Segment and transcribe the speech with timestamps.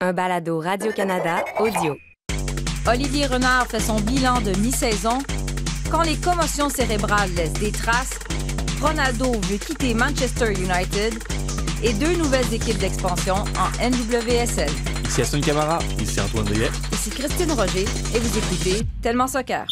[0.00, 1.96] un balado Radio-Canada audio.
[2.86, 5.18] Olivier Renard fait son bilan de mi-saison.
[5.90, 8.18] Quand les commotions cérébrales laissent des traces,
[8.80, 11.14] Ronaldo veut quitter Manchester United
[11.82, 14.70] et deux nouvelles équipes d'expansion en NWSL.
[15.08, 15.80] Ici Aston Camara.
[16.00, 16.70] Ici Antoine Dayet.
[16.92, 19.66] Ici Christine Roger et vous écoutez Tellement Soccer.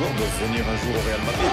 [0.00, 1.52] Joueurs doivent venir un jour au Real Madrid.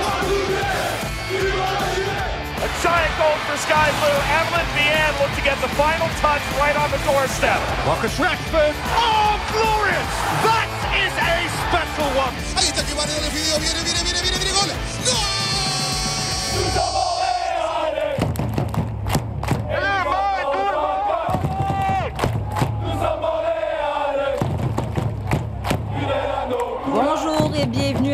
[2.58, 4.20] A giant goal for Sky Blue.
[4.40, 7.60] Evelyn Vianne looked to get the final touch right on the doorstep.
[7.86, 8.76] Marcus Rashford.
[8.96, 10.10] Oh, glorious!
[10.48, 12.34] That is a special one.
[12.56, 14.97] Ahí está que Mario le pidió, viene, viene, viene, viene, viene, gol.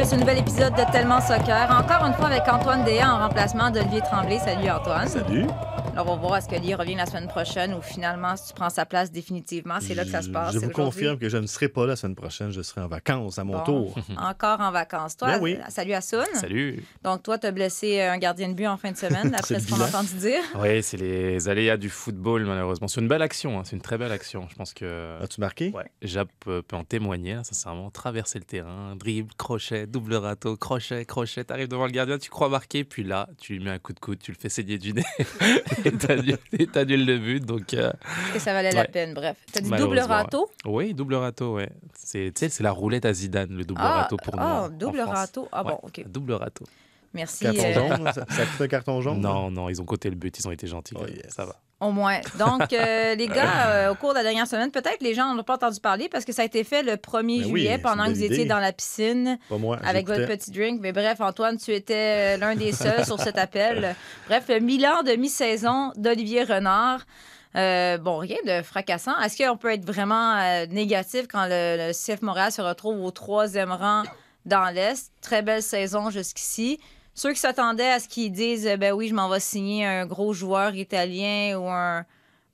[0.03, 1.69] À ce nouvel épisode de Tellement Soccer.
[1.71, 4.37] Encore une fois avec Antoine Déa en remplacement d'Olivier Tremblay.
[4.37, 5.07] Salut Antoine.
[5.07, 5.47] Salut.
[5.95, 8.53] Alors, on va voir est-ce que Lee revient la semaine prochaine ou finalement, si tu
[8.55, 10.51] prends sa place définitivement, c'est là que ça se passe.
[10.55, 12.49] Je vous confirme que je ne serai pas là la semaine prochaine.
[12.49, 13.63] Je serai en vacances à mon Bon.
[13.63, 13.95] tour.
[14.17, 15.15] Encore en vacances.
[15.17, 15.55] Toi, Ben oui.
[15.55, 16.25] euh, salut Assoun.
[16.33, 16.83] Salut.
[17.03, 19.69] Donc, toi, tu as blessé un gardien de but en fin de semaine, d'après ce
[19.69, 20.41] qu'on a entendu dire.
[20.55, 22.87] Oui, c'est les aléas du football, malheureusement.
[22.87, 24.47] C'est une belle action, hein, c'est une très belle action.
[24.49, 25.69] Je pense que As-tu marqué?
[25.75, 27.91] ouais, Jap peut, peut en témoigner, là, sincèrement.
[27.91, 31.43] Traverser le terrain, dribble, crochet, double râteau, crochet, crochet.
[31.43, 33.99] T'arrives devant le gardien, tu crois marquer, puis là, tu lui mets un coup de
[33.99, 35.03] coude, tu le fais saigner du nez
[35.85, 37.45] et t'annules et t'annules le but.
[37.45, 37.91] Donc, euh,
[38.35, 39.37] Et ça valait la peine, bref.
[39.51, 40.49] Tu as dit double râteau?
[40.65, 41.69] oui, double râteau, ouais.
[41.93, 44.41] C'est, tu sais, c'est la roulette à Zidane, le double Ah, râteau pour nous.
[44.43, 45.47] ah, double râteau.
[45.51, 46.03] Ah bon, Ouais, OK.
[46.07, 46.65] Double râteau.
[47.13, 47.43] Merci.
[47.43, 48.05] Carton euh, jaune?
[48.13, 49.19] ça, ça coûte un carton jaune?
[49.21, 50.95] Non, non, ils ont coté le but, ils ont été gentils.
[50.99, 51.33] Oh, yes.
[51.33, 51.55] Ça va.
[51.83, 52.19] Au moins.
[52.39, 55.39] Donc, euh, les gars, euh, au cours de la dernière semaine, peut-être les gens n'en
[55.39, 57.71] ont pas entendu parler parce que ça a été fait le 1er Ben oui, juillet
[57.75, 58.45] c'est pendant une que vous étiez idée.
[58.45, 59.79] dans la piscine Pas moi.
[59.83, 60.79] avec votre petit drink.
[60.81, 63.95] Mais bref, Antoine, tu étais euh, l'un des seuls sur cet appel.
[64.27, 67.01] Bref, le Milan de mi-saison d'Olivier Renard.
[67.55, 69.19] Euh, bon, rien de fracassant.
[69.19, 73.11] Est-ce qu'on peut être vraiment euh, négatif quand le, le CF Montréal se retrouve au
[73.11, 74.03] troisième rang
[74.45, 75.11] dans l'Est?
[75.21, 76.79] Très belle saison jusqu'ici.
[77.15, 80.05] Ceux qui s'attendaient à ce qu'ils disent, euh, ben oui, je m'en vais signer un
[80.05, 82.05] gros joueur italien ou un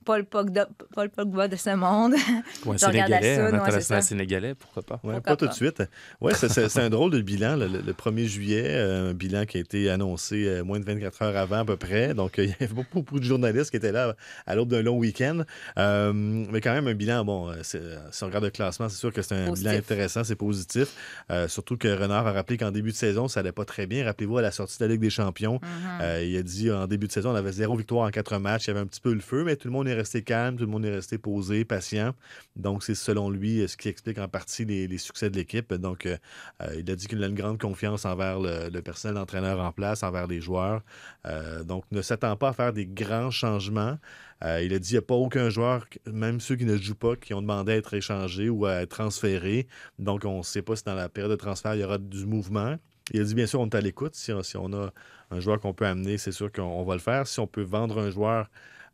[0.04, 2.14] Paul Pogba, Paul Pogba de ce monde.
[2.66, 4.08] Ou un Sénégalais, Assoun, un international ça.
[4.08, 4.94] sénégalais, pourquoi pas?
[5.04, 5.82] Ouais, Pourquoi pas tout de suite.
[6.20, 9.60] Ouais, c'est- un drôle de bilan, le, le 1er juillet, euh, un bilan qui a
[9.60, 12.14] été annoncé euh, moins de 24 heures avant à peu près.
[12.14, 14.16] Donc, euh, il y avait beaucoup, beaucoup de journalistes qui étaient là
[14.46, 15.42] à l'aube d'un long week-end.
[15.78, 19.12] Euh, mais quand même, un bilan, bon, c'est- si on regarde le classement, c'est sûr
[19.12, 19.68] que c'est un Positif.
[19.70, 20.94] bilan intéressant, c'est positif.
[21.30, 24.04] Euh, surtout que Renard a rappelé qu'en début de saison, ça allait pas très bien.
[24.04, 25.98] Rappelez-vous, à la sortie de la Ligue des Champions, Mhm.
[26.02, 28.64] euh, il a dit en début de saison, on avait zéro victoire en quatre matchs.
[28.64, 30.56] Il y avait un petit peu le feu, mais tout le monde est resté calme,
[30.56, 32.14] tout le monde est resté posé, patient.
[32.56, 35.72] Donc, c'est selon lui euh, ce qui explique en partie les, succès de l'équipe.
[35.74, 36.16] Donc, euh,
[36.62, 40.02] euh, il a dit qu'il a une grande confiance envers le, personnel d'entraîneur en place,
[40.02, 40.82] envers les joueurs.
[41.26, 43.98] Euh, donc, ne s'attend pas à faire des grands changements.
[44.42, 47.14] Il a dit qu'il n'y a pas aucun joueur, même ceux qui ne jouent pas,
[47.14, 49.66] qui ont demandé à être échangés ou à être transférés.
[49.98, 52.24] Donc, on ne sait pas si dans la période de transfert, il y aura du
[52.24, 52.78] mouvement.
[53.12, 54.14] Il a dit, bien sûr, on est à l'écoute.
[54.14, 54.92] Si, on a
[55.30, 57.26] un joueur qu'on peut amener, c'est sûr qu'on on va le faire.
[57.26, 58.48] Si on peut vendre un joueur,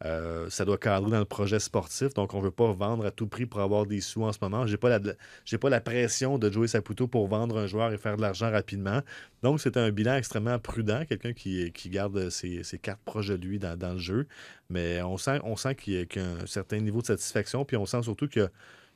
[0.05, 2.13] euh, ça doit cadrer dans le projet sportif.
[2.15, 4.39] Donc, on ne veut pas vendre à tout prix pour avoir des sous en ce
[4.43, 4.67] moment.
[4.67, 8.23] Je n'ai pas, la, pression de jouer Saputo pour vendre un joueur et faire de
[8.23, 9.01] l'argent rapidement.
[9.43, 13.79] Donc, c'est un bilan extrêmement prudent, quelqu'un qui, garde ses, cartes proches de lui dans,
[13.79, 14.27] dans le jeu.
[14.69, 18.03] Mais on sent, on qu'il y, a, un certain niveau de satisfaction, puis on sent
[18.03, 18.49] surtout a,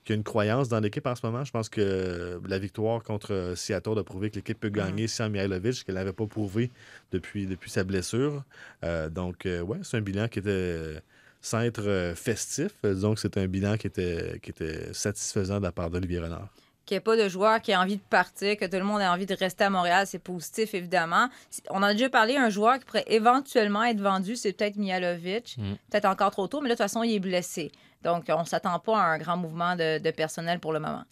[0.04, 1.44] qu'il y a une croyance dans l'équipe en ce moment.
[1.44, 5.84] Je pense que la victoire contre Seattle a prouvé que l'équipe peut gagner sans Mihailovic,
[5.84, 6.70] qu'elle n'avait pas prouvé
[7.12, 8.42] depuis, depuis sa blessure.
[8.84, 11.00] Euh, donc, euh, ouais, c'est un bilan qui était
[11.42, 12.72] sans être euh, festif.
[12.84, 16.48] Disons que c'est un bilan qui était, qui était satisfaisant de la part d'Olivier Renard.
[16.86, 19.00] qu'il n'y ait pas de joueur qui a envie de partir, que tout le monde
[19.00, 21.28] a envie de rester à Montréal, c'est positif, évidemment.
[21.70, 25.56] On en a déjà parlé, un joueur qui pourrait éventuellement être vendu, c'est peut-être Mihalovic.
[25.58, 25.74] Mm.
[25.90, 27.70] Peut-être encore trop tôt, mais là, de toute façon, il est blessé.
[28.02, 31.02] Donc, on ne s'attend pas à un grand mouvement de, personnel pour le moment.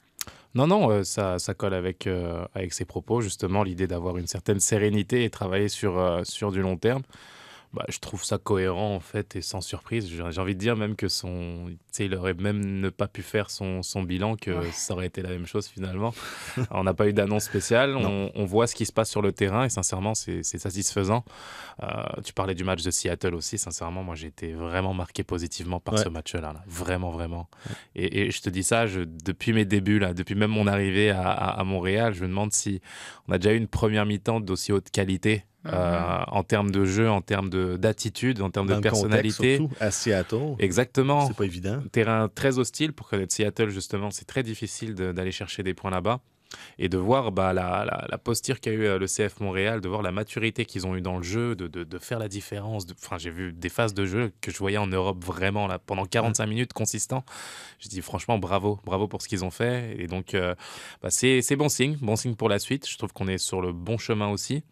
[0.55, 4.61] Non, non, euh, ça, ça colle avec, euh, ses propos, justement, l'idée d'avoir une certaine
[4.61, 7.03] sérénité et travailler sur, euh, sur du long terme.
[7.75, 10.09] Bah, je trouve ça cohérent, en fait, et sans surprise.
[10.09, 11.67] J'ai j'ai envie de dire même que son...
[11.69, 14.71] tu sais, il aurait même ne pas pu faire son, son bilan, que Ouais.
[14.73, 16.15] ça aurait été la même chose, finalement.
[16.71, 17.95] on n'a pas eu d'annonce spéciale.
[17.95, 21.25] On, on voit ce qui se passe sur le terrain, et sincèrement, c'est c'est satisfaisant.
[21.83, 21.87] Euh,
[22.25, 23.59] tu parlais du match de Seattle aussi.
[23.59, 26.03] Sincèrement, moi, j'ai été vraiment marqué positivement par Ouais.
[26.05, 26.41] ce match-là.
[26.41, 26.63] là.
[26.67, 27.49] Vraiment, vraiment.
[27.95, 31.11] Et, et je te dis ça, je- depuis mes débuts, là, depuis même mon arrivée
[31.11, 32.81] à, à- à Montréal, je me demande si
[33.29, 37.09] on a déjà eu une première mi-temps d'aussi haute qualité euh, en termes de jeu,
[37.11, 39.57] en termes de- d'attitude, en termes Dans de contexte, personnalité.
[39.59, 41.27] surtout à Seattle, Exactement.
[41.27, 41.83] c'est pas évident.
[41.93, 44.11] Terrain très hostile pour connaître Seattle, justement.
[44.11, 46.21] C'est très difficile de- d'aller chercher des points là-bas.
[46.79, 49.89] et de voir bah, la, la, la posture qu'a eu euh, le CF Montréal, de
[49.91, 52.87] voir la maturité qu'ils ont eu dans le jeu, de, de, de faire la différence.
[53.05, 56.07] Enfin, j'ai vu des phases de jeu que je voyais en Europe vraiment là, pendant
[56.07, 57.23] 45 minutes consistants.
[57.81, 59.95] Je dis franchement bravo, bravo pour ce qu'ils ont fait.
[59.99, 60.55] Et donc, euh,
[61.03, 62.89] bah, c'est bon signe, bon signe pour la suite.
[62.89, 64.65] Je trouve qu'on est sur le bon chemin aussi.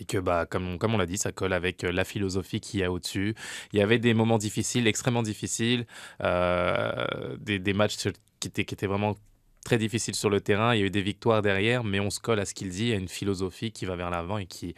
[0.00, 2.58] Et que, bah, comme, on- comme on l'a dit, ça colle avec euh, la philosophie
[2.60, 3.34] qu'il y a au-dessus.
[3.72, 5.86] Il y avait des moments difficiles, extrêmement difficiles,
[6.22, 7.96] euh, des, des matchs
[8.40, 9.16] qui étaient, qui étaient vraiment
[9.64, 10.74] très difficiles sur le terrain.
[10.74, 12.92] Il y a eu des victoires derrière, mais on se colle à ce qu'il dit,
[12.92, 14.74] à une philosophie qui va vers l'avant et qui,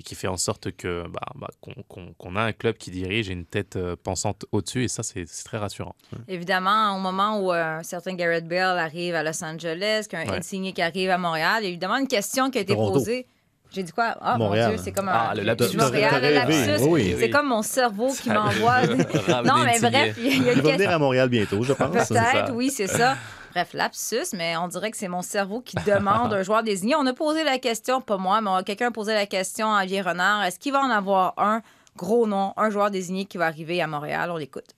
[0.00, 2.90] et qui fait en sorte que bah, bah, qu'on qu'on- qu'on a un club qui
[2.90, 4.82] dirige et une tête euh, pensante au-dessus.
[4.84, 5.94] Et ça, c'est très rassurant.
[6.26, 10.38] Évidemment, au moment où euh, un certain Garrett Bell arrive à Los Angeles, qu'un Ouais.
[10.38, 12.94] Insigne qui arrive à Montréal, il y a évidemment une question qui a été Toronto.
[12.94, 13.26] posée.
[13.74, 14.16] J'ai dit quoi?
[14.20, 14.68] Ah, Montréal.
[14.68, 15.12] mon Dieu, c'est comme un...
[15.12, 15.76] Ah, le lapsus.
[15.76, 16.84] Montréal, T'as le rêvé, lapsus.
[16.86, 18.86] oui, C'est comme mon cerveau qui m'envoie...
[19.44, 20.72] Non, mais bref, il y a Il une va question...
[20.76, 22.08] venir à Montréal bientôt, je pense.
[22.08, 23.16] Peut-être, oui, c'est ça.
[23.52, 26.94] Bref, lapsus, mais on dirait que c'est mon cerveau qui demande un joueur désigné.
[26.96, 30.02] On a posé la question, pas moi, mais quelqu'un a posé la question à Javier
[30.02, 30.44] Renard.
[30.44, 31.62] Est-ce qu'il va en avoir un
[31.96, 34.30] gros nom, un joueur désigné qui va arriver à Montréal?
[34.32, 34.74] On l'écoute.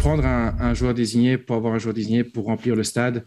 [0.00, 3.24] prendre un, un joueur désigné pour avoir un joueur désigné pour remplir le stade,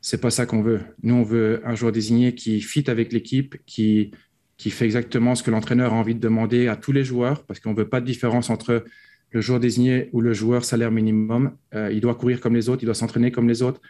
[0.00, 0.80] c'est pas ça qu'on veut.
[1.02, 4.12] Nous, on veut un joueur désigné qui fit avec l'équipe, qui,
[4.56, 7.60] qui fait exactement ce que l'entraîneur a envie de demander à tous les joueurs, parce
[7.60, 8.84] qu'on veut pas de différence entre
[9.30, 11.52] le joueur désigné ou le joueur salaire minimum.
[11.74, 13.80] Euh, il doit courir comme les autres, il doit s'entraîner comme les autres.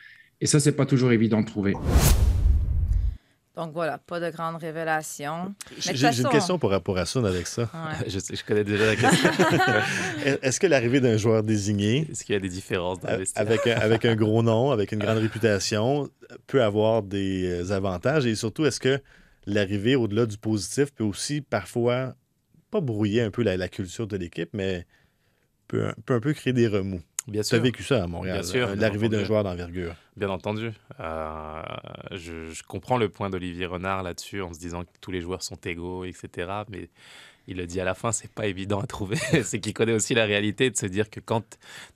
[0.40, 1.74] Et ça, c'est pas toujours évident de trouver.
[3.56, 5.54] Donc voilà, pas de grande révélation.
[5.78, 7.62] J'ai une question pour rapport à ça avec ça.
[7.62, 8.06] Ouais.
[8.10, 9.30] je, connais déjà la question.
[10.42, 13.66] Est-ce que l'arrivée d'un joueur désigné Est-ce qu'il y a des différences dans vestiaire avec
[13.66, 16.10] un, avec un gros nom, avec une grande réputation,
[16.46, 18.26] peut avoir des euh, avantages?
[18.26, 19.00] Et surtout, est-ce que
[19.46, 22.14] l'arrivée, au-delà du positif, peut aussi parfois,
[22.70, 24.86] pas brouiller un peu la, la culture de l'équipe, mais
[25.68, 27.02] peut, peut un peu créer des remous?
[27.28, 27.62] Bien Tu as sûr.
[27.62, 29.96] vécu ça à Montréal, Bien sûr, euh, l'arrivée d'un joueur d'envergure.
[30.16, 30.70] Bien entendu.
[31.00, 31.62] Euh,
[32.12, 35.42] je, je comprends le point d'Olivier Renard là-dessus en se disant que tous les joueurs
[35.42, 36.48] sont égaux, etc.
[36.68, 36.88] Mais
[37.48, 39.16] il le dit à la fin, c'est pas évident à trouver.
[39.44, 41.42] c'est qu'il connaît aussi la réalité de se dire que quand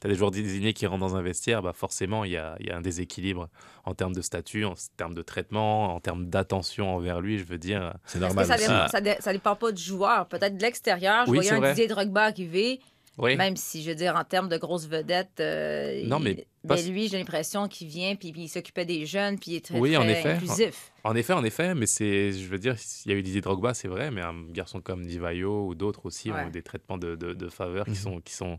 [0.00, 2.56] tu as des joueurs désignés qui rentrent dans un vestiaire, bah forcément, il y a,
[2.60, 3.48] il y a un déséquilibre
[3.84, 7.58] en termes de statut, en termes de traitement, en termes d'attention envers lui, je veux
[7.58, 7.94] dire.
[8.06, 8.46] C'est que normal.
[8.46, 10.26] ça, dépend, ça, dé- ça dépend pas du joueur?
[10.28, 11.24] Peut-être de l'extérieur.
[11.26, 11.70] Je Oui, voyais un vrai.
[11.70, 12.80] Didier Drogba arriver,
[13.20, 16.46] Oui, même si, je veux dire, en termes de grosses vedettes, euh, Non, il- mais
[16.66, 19.64] pas- mais lui, j'ai l'impression qu'il vient, puis, il s'occupait des jeunes, puis il est
[19.64, 20.32] très, Oui, en effet.
[20.32, 20.92] inclusif.
[21.04, 22.76] En effet, en effet, mais c'est, je veux dire,
[23.06, 26.06] il y a eu Didier Drogba, c'est vrai, mais un garçon comme Divayo ou d'autres
[26.06, 26.44] aussi Ouais.
[26.44, 27.96] ont des traitements de, de, de faveur qui Mhm.
[27.96, 28.58] sont, qui sont,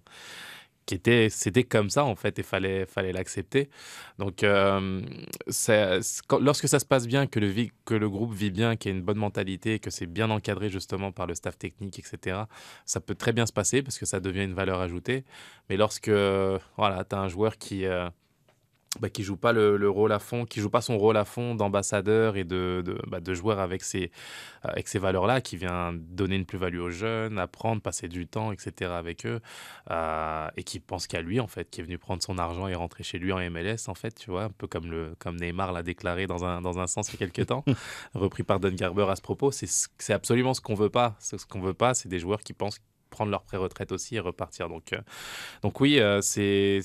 [0.86, 3.70] qui étaient, c'était comme ça en fait, et fallait, fallait l'accepter.
[4.20, 5.02] Donc, euh,
[6.40, 7.54] lorsque ça se passe bien, que le,
[7.86, 10.70] que le groupe vit bien, qu'il y a une bonne mentalité, que c'est bien encadré
[10.70, 12.42] justement par le staff technique, etc.
[12.86, 15.24] Ça peut très bien se passer parce que ça devient une valeur ajoutée.
[15.70, 18.10] Mais lorsque, voilà, tu as un joueur qui euh,
[19.00, 21.24] bah, qui joue pas le, le rôle à fond, qui joue pas son rôle à
[21.24, 24.12] fond d'ambassadeur et de, de, bah, de joueur avec ces,
[24.64, 28.98] avec ces valeurs-là, qui vient donner une plus-value aux jeunes, apprendre, passer du temps, etc.
[28.98, 29.40] avec eux,
[29.92, 32.76] euh, et qui pense qu'à lui, en fait, qui est venu prendre son argent et
[32.76, 35.72] rentrer chez lui en MLS, en fait, tu vois, un peu comme, le, comme Neymar
[35.72, 37.64] l'a déclaré dans un, dans un sens il y a quelques temps,
[38.14, 39.52] repris par Don Garber à ce propos.
[39.52, 41.16] C'est ce- c'est absolument ce qu'on veut pas.
[41.20, 42.80] Ce qu'on veut pas, c'est des joueurs qui pensent
[43.10, 44.70] prendre leur pré-retraite aussi et repartir.
[44.70, 45.02] Donc, euh,
[45.64, 46.80] donc oui, euh, c'est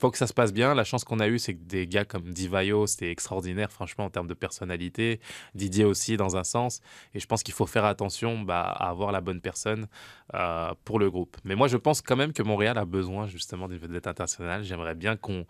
[0.00, 0.74] faut que ça se passe bien.
[0.74, 4.10] La chance qu'on a eue, c'est que des gars comme Divayo, c'était extraordinaire, franchement, en
[4.10, 5.20] termes de personnalité.
[5.54, 6.80] Didier aussi, dans un sens.
[7.14, 9.86] Et je pense qu'il faut faire attention bah, à avoir la bonne personne
[10.34, 11.36] euh, pour le groupe.
[11.44, 14.64] Mais moi, je pense quand même que Montréal a besoin, justement, d'une vedette internationale.
[14.64, 15.44] J'aimerais bien qu'on.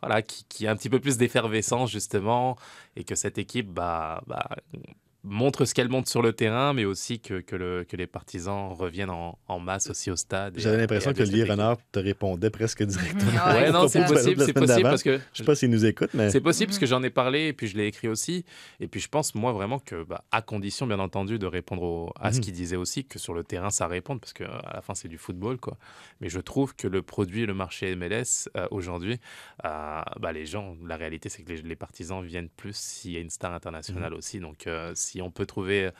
[0.00, 2.56] Voilà, qui, qui un petit peu plus d'effervescence, justement,
[2.94, 4.48] et que cette équipe bah, bah,
[5.28, 8.72] montre ce qu'elle montre sur le terrain, mais aussi que, que, le, que les partisans
[8.72, 10.54] reviennent en, en masse aussi au stade.
[10.58, 11.44] J'avais l'impression à que Lier.
[11.44, 13.30] Renard te répondait presque directement.
[13.48, 16.30] Ouais, non, c'est possible, c'est possible parce que Je sais pas s'il nous écoute, mais
[16.30, 16.90] c'est possible parce que Mhm.
[16.90, 18.44] j'en ai parlé et puis je l'ai écrit aussi.
[18.80, 22.12] Et puis je pense, moi, vraiment que, bah, à condition, bien entendu, de répondre au-
[22.18, 22.44] à ce Mhm.
[22.44, 25.18] qu'il disait aussi, que sur le terrain, ça réponde, parce qu'à la fin, c'est du
[25.18, 25.76] football, quoi.
[26.20, 29.18] Mais je trouve que le produit, le marché MLS, euh, aujourd'hui,
[29.64, 33.16] euh, bah, les gens, la réalité, c'est que les, les partisans viennent plus s'il y
[33.16, 34.40] a une star internationale aussi.
[34.40, 35.90] Donc, euh, si on peut trouver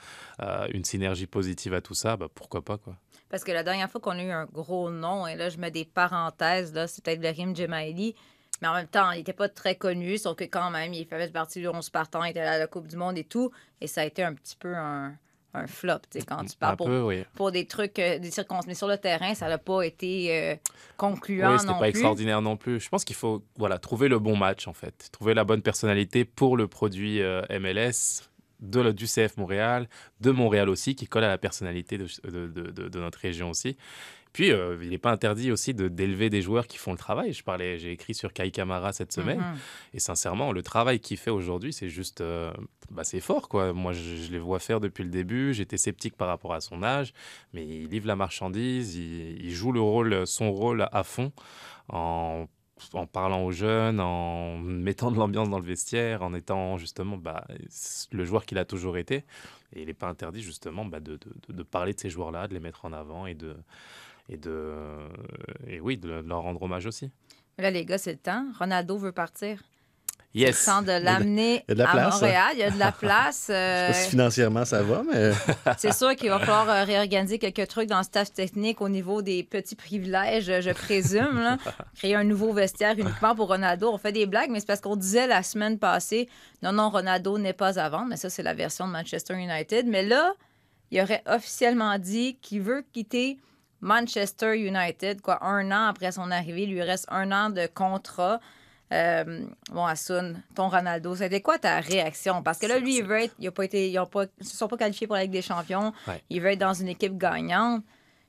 [0.40, 2.96] euh, une synergie positive à tout ça, bah, pourquoi pas, quoi.
[3.28, 5.70] Parce que la dernière fois qu'on a eu un gros nom, et là, je mets
[5.70, 8.14] des parenthèses, là, c'est peut-être le rime Jemaili,
[8.62, 11.28] mais en même temps, il n'était pas très connu, sauf que quand même, il faisait
[11.28, 14.00] partie du 11 partant, il était à la Coupe du Monde et tout, et ça
[14.00, 15.14] a été un petit peu un,
[15.54, 17.24] un flop, tu sais, quand tu parles pour, peu, oui.
[17.34, 18.66] pour des trucs, euh, des circonstances.
[18.66, 20.56] Mais sur le terrain, ça n'a pas été euh,
[20.96, 21.88] concluant Oui, c'était pas plus.
[21.88, 22.80] extraordinaire non plus.
[22.80, 25.08] Je pense qu'il faut voilà, trouver le bon match, en fait.
[25.12, 28.28] Trouver la bonne personnalité pour le produit euh, MLS
[28.60, 29.88] de, la- du CF Montréal,
[30.20, 33.50] de Montréal aussi, qui colle à la personnalité de, de- de- de- de notre région
[33.50, 33.76] aussi.
[34.34, 37.32] Puis, euh, il n'est pas interdit aussi de d'élever des joueurs qui font le travail.
[37.32, 39.56] Je parlais, j'ai écrit sur Kai Kamara cette semaine, Mhm.
[39.94, 42.52] et sincèrement, le travail qu'il fait aujourd'hui, c'est juste, euh,
[42.90, 43.72] bah, c'est fort, quoi.
[43.72, 45.54] Moi, je, je les vois faire depuis le début.
[45.54, 47.14] J'étais sceptique par rapport à son âge,
[47.54, 51.32] mais il livre la marchandise, il, il joue le rôle, son rôle à fond,
[51.88, 52.46] en
[52.92, 57.46] en parlant aux jeunes, en mettant de l'ambiance dans le vestiaire, en étant justement bah,
[58.12, 59.24] le joueur qu'il a toujours été.
[59.74, 61.18] Et il n'est pas interdit justement bah, de,
[61.62, 63.56] parler de ces joueurs-là, de les mettre en avant et de
[65.80, 67.10] oui de leur rendre hommage aussi.
[67.58, 68.46] Là, les gars, c'est le temps.
[68.56, 69.62] Ronaldo veut partir.
[70.34, 70.58] Yes.
[70.58, 72.10] Sans de l'amener à place, hein.
[72.10, 72.50] Montréal.
[72.52, 73.44] Il y a de la place.
[73.48, 75.32] Je sais euh, pas si financièrement ça va, mais
[75.78, 79.22] C'est sûr qu'il va falloir euh, réorganiser quelques trucs dans le staff technique au niveau
[79.22, 81.40] des petits privilèges, je présume.
[81.40, 81.56] là.
[81.96, 83.90] Créer un nouveau vestiaire uniquement pour Ronaldo.
[83.90, 86.28] On fait des blagues, mais c'est parce qu'on disait la semaine passée,
[86.62, 88.08] non, non, Ronaldo n'est pas à vendre.
[88.10, 89.86] Mais ça, c'est la version de Manchester United.
[89.86, 90.34] Mais là,
[90.90, 93.38] il aurait officiellement dit qu'il veut quitter
[93.80, 95.22] Manchester United.
[95.22, 98.40] Quoi, un an après son arrivée, il lui reste un an de contrat.
[98.92, 102.42] Euh, bon, Assoun, ton Ronaldo, c'était quoi ta réaction?
[102.42, 103.34] Parce que là, lui, il veut être.
[103.38, 105.92] Il a pas été, ils ne se sont pas qualifiés pour la Ligue des Champions.
[106.06, 106.22] Ouais.
[106.30, 107.82] Il veut être dans une équipe gagnante.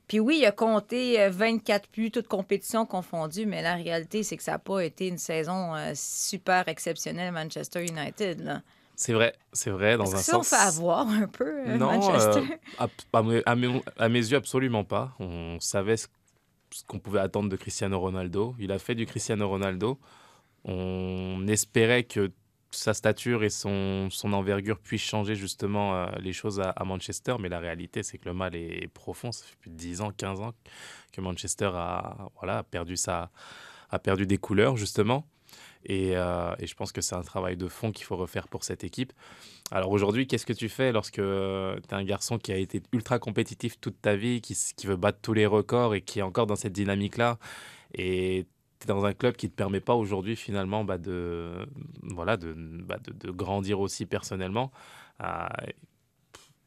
[0.06, 4.36] Puis oui, il a compté euh, 24 buts, toutes compétitions confondues, mais la réalité, c'est
[4.36, 8.40] que ça n'a pas été une saison euh, super exceptionnelle à Manchester United.
[8.40, 8.60] Là.
[8.96, 10.48] C'est vrai, c'est vrai dans un que ça, on sens.
[10.58, 12.42] fait avoir un peu euh, Non, Manchester?
[12.80, 15.12] euh, à, mes- à mes, à mes yeux, absolument pas.
[15.20, 16.08] On savait ce,
[16.72, 18.56] ce qu'on pouvait attendre de Cristiano Ronaldo.
[18.58, 19.98] Il a fait du Cristiano Ronaldo.
[20.64, 22.30] On espérait que
[22.70, 27.58] sa stature et son, envergure puissent changer justement euh, les choses à, Manchester, mais la
[27.58, 29.32] réalité, c'est que le mal est profond.
[29.32, 30.52] Ça fait plus de 10 ans, 15 ans
[31.12, 33.30] que Manchester a, voilà, a, perdu, sa,
[33.90, 35.26] a perdu des couleurs, justement.
[35.84, 38.64] Et, euh, et je pense que c'est un travail de fond qu'il faut refaire pour
[38.64, 39.12] cette équipe.
[39.70, 43.18] Alors aujourd'hui, qu'est-ce que tu fais lorsque tu es un garçon qui a été ultra
[43.18, 46.46] compétitif toute ta vie, qui, qui veut battre tous les records et qui est encore
[46.46, 47.38] dans cette dynamique-là?
[47.94, 48.46] Et
[48.86, 51.66] dans un club qui ne te permet pas aujourd'hui finalement bah, de,
[52.02, 54.72] voilà, de, bah, de, de grandir aussi personnellement.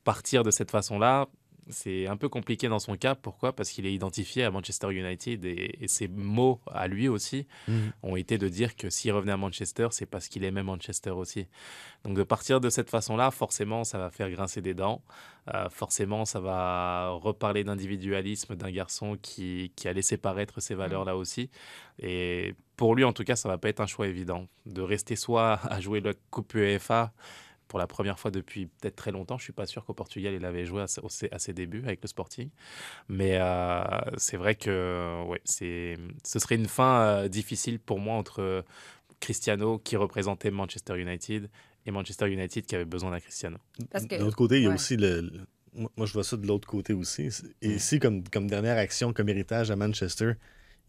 [0.04, 1.28] Partir de cette façon-là,
[1.70, 3.16] c'est un peu compliqué dans son cas.
[3.16, 3.54] Pourquoi?
[3.56, 7.92] Parce qu'il est identifié à Manchester United et, et ses mots à lui aussi Mhm.
[8.04, 11.48] ont été de dire que s'il revenait à Manchester, c'est parce qu'il aimait Manchester aussi.
[12.04, 15.02] Donc de partir de cette façon-là, forcément, ça va faire grincer des dents.
[15.54, 21.16] Euh, forcément, ça va reparler d'individualisme d'un garçon qui, qui a laissé paraître ces valeurs-là
[21.18, 21.50] aussi.
[22.00, 24.48] Et pour lui, en tout cas, ça va pas être un choix évident.
[24.66, 27.12] De rester soit à jouer la Coupe UEFA
[27.68, 29.38] pour la première fois depuis peut-être très longtemps.
[29.38, 32.02] Je suis pas sûr qu'au Portugal, il avait joué à, ses- à ses débuts avec
[32.02, 32.50] le Sporting.
[33.10, 33.84] Mais euh,
[34.18, 38.64] c'est vrai que ouais, c'est, ce serait une fin euh, difficile pour moi entre
[39.20, 41.50] Cristiano qui représentait Manchester United
[41.86, 43.58] et Manchester United qui avait besoin d'un Cristiano.
[43.94, 44.76] Que- de l'autre côté, il y a ouais.
[44.76, 45.22] aussi le.
[45.22, 47.30] le- Moi, je vois ça de l'autre côté aussi.
[47.62, 47.72] Et Mm.
[47.72, 50.34] ici, comme, comme dernière action, comme héritage à Manchester,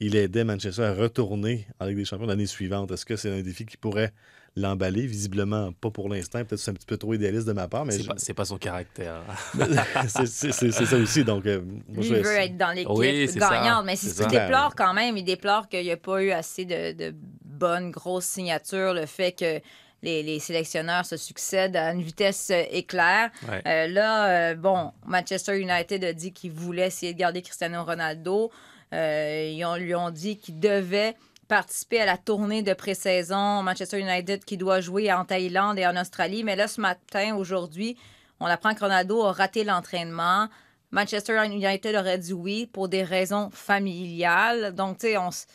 [0.00, 2.90] il aidait Manchester à retourner en Ligue des Champions l'année suivante.
[2.90, 4.12] Est-ce que c'est un défi qui pourrait
[4.56, 5.06] l'emballer?
[5.06, 6.38] Visiblement, pas pour l'instant.
[6.38, 8.14] Peut-être que c'est un petit peu trop idéaliste de ma part, mais C'est je- pas,
[8.16, 9.22] c'est pas son caractère.
[10.08, 11.24] c'est c'est- c'est- c'est ça aussi.
[11.24, 14.26] Donc, euh, moi, Lui, je veut être dans l'équipe Oui, gagnante, mais C'est il ça.
[14.26, 18.24] déplore quand même, il déplore qu'il n'y a pas eu assez de, de bonnes grosses
[18.26, 19.60] signatures, le fait que
[20.02, 23.30] les, les sélectionneurs se succèdent à une vitesse euh, éclair.
[23.48, 23.62] Ouais.
[23.66, 28.50] Euh, là, euh, bon, Manchester United a dit qu'il voulait essayer de garder Cristiano Ronaldo.
[28.92, 31.14] Euh, ils ont- lui ont dit qu'il devait
[31.48, 35.96] participer à la tournée de pré-saison Manchester United qui doit jouer en Thaïlande et en
[35.96, 36.44] Australie.
[36.44, 37.96] Mais là, ce matin, aujourd'hui,
[38.40, 40.48] on apprend que Ronaldo a raté l'entraînement.
[40.90, 44.74] Manchester United aurait dit oui pour des raisons familiales.
[44.74, 45.46] Donc, tu sais, on s-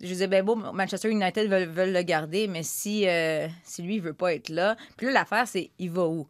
[0.00, 3.96] je disais, ben beau, Manchester United veulent, veulent le garder, mais si, euh, si lui,
[3.96, 4.76] il veut pas être là.
[4.96, 6.28] Puis là, l'affaire, c'est il va où?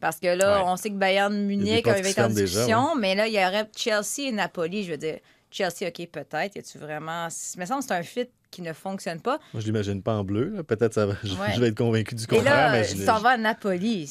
[0.00, 0.68] Parce que là, Ouais.
[0.68, 4.28] on sait que Bayern Munich avait été en déjà, mais là, il y aurait Chelsea
[4.28, 4.82] et Napoli.
[4.84, 5.18] Je veux dire,
[5.56, 6.56] Chelsea, OK, peut-être.
[6.56, 7.28] Y a-tu vraiment.
[7.54, 9.38] Il me semble que c'est un fit qui ne fonctionne pas.
[9.52, 10.62] moi, je l'imagine pas en bleu.
[10.66, 11.52] Peut-être ça va- je, Ouais.
[11.54, 12.54] je vais être convaincu du Et contraire.
[12.54, 14.06] là, mais tu je- t'en vas à Napoli.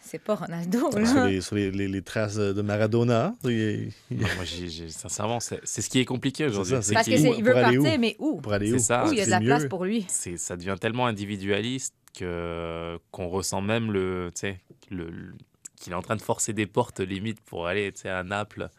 [0.00, 3.34] C'est pas Ronaldo, sur les, sur les- les- les traces de Maradona.
[3.44, 4.44] il- il- Non, moi,
[4.88, 6.74] sincèrement, c'est c'est ce qui est compliqué aujourd'hui.
[6.94, 7.98] Parce qu'il- veut pour aller partir, où?
[8.00, 8.40] mais où?
[8.40, 8.78] Pour aller C'est où?
[8.78, 9.06] ça.
[9.06, 10.06] Où il y a de C'est la place pour lui?
[10.08, 14.60] ça devient tellement individualiste que qu'on ressent même le tu sais
[14.90, 15.34] le, le-
[15.76, 18.70] qu'il est en train de forcer des portes limite pour aller tu sais à Naples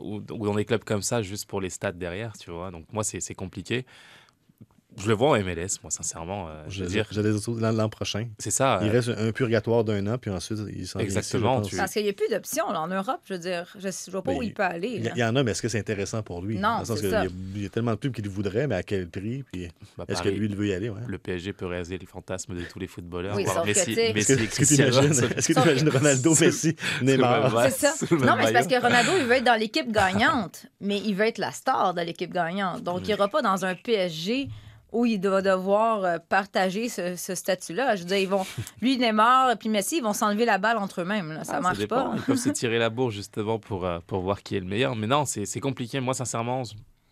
[0.00, 2.70] ou, ou dans des clubs comme ça juste pour les stats derrière tu vois.
[2.70, 3.86] Donc moi c'est compliqué
[4.98, 6.48] je le vois en MLS, moi, sincèrement.
[6.48, 8.26] euh, je Je veux dire, J'ai des l'an prochain.
[8.38, 8.78] c'est ça.
[8.82, 11.68] Il euh, reste un purgatoire d'un an, puis ensuite, il s'en ici, Exactement, pense.
[11.68, 13.66] tu- Parce qu'il n'y a plus d'options là, en Europe, je veux dire.
[13.78, 15.02] Je ne vois pas Ben, où il peut aller.
[15.14, 16.56] Il y, en a, mais est-ce que c'est intéressant pour lui?
[16.56, 17.24] Non, Dans le sens c'est que ça.
[17.24, 19.08] Il y, a, il y a tellement de clubs qui le voudraient, mais à quel
[19.08, 19.44] prix?
[19.52, 20.88] Puis bah, est-ce que lui, il veut y aller?
[20.90, 21.00] Ouais?
[21.06, 23.36] Le PSG peut réaliser le fantasme de tous les footballeurs.
[23.36, 27.62] Oui, sauf que, Messi, tu sais- Messi Est-ce que, est-ce que- t'imagines Ronaldo, Messi, Neymar?
[27.70, 27.94] C'est ça.
[28.16, 31.26] Non, mais c'est parce que Ronaldo, il veut être dans l'équipe gagnante, mais il veut
[31.26, 32.82] être la star de l'équipe gagnante.
[32.82, 34.48] Donc, il n'ira pas dans un PSG
[34.94, 37.96] où il doit devoir euh, partager ce, ce statut-là.
[37.96, 38.44] Je veux dire, ils vont,
[38.80, 41.32] lui, Neymar et puis Messi, ils vont s'enlever la balle entre eux-mêmes.
[41.32, 41.44] là.
[41.44, 42.12] Ça Ah, marche pas.
[42.16, 44.96] Ils peuvent se tirer la bourre justement pour, euh, pour voir qui est le meilleur.
[44.96, 46.00] Mais non, c'est c'est compliqué.
[46.00, 46.62] Moi, sincèrement,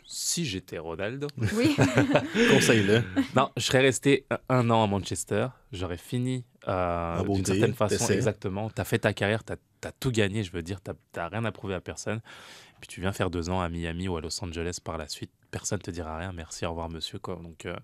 [0.06, 1.74] si j'étais Ronaldo, Oui.
[2.52, 3.02] Conseille-le.
[3.36, 5.48] non, je serais resté un- an à Manchester.
[5.72, 7.96] J'aurais fini euh, En d'une certaine façon.
[7.96, 8.14] t'essaies.
[8.14, 8.70] Exactement.
[8.70, 10.44] Tu as fait ta carrière, tu as, tout gagné.
[10.44, 12.20] Je veux dire, tu n'as rien à prouver à personne.
[12.82, 15.30] Puis tu viens faire deux ans à Miami ou à Los Angeles par la suite.
[15.52, 16.32] Personne te dira rien.
[16.32, 17.20] Merci, au revoir, monsieur.
[17.20, 17.36] Quoi.
[17.40, 17.76] Donc, euh,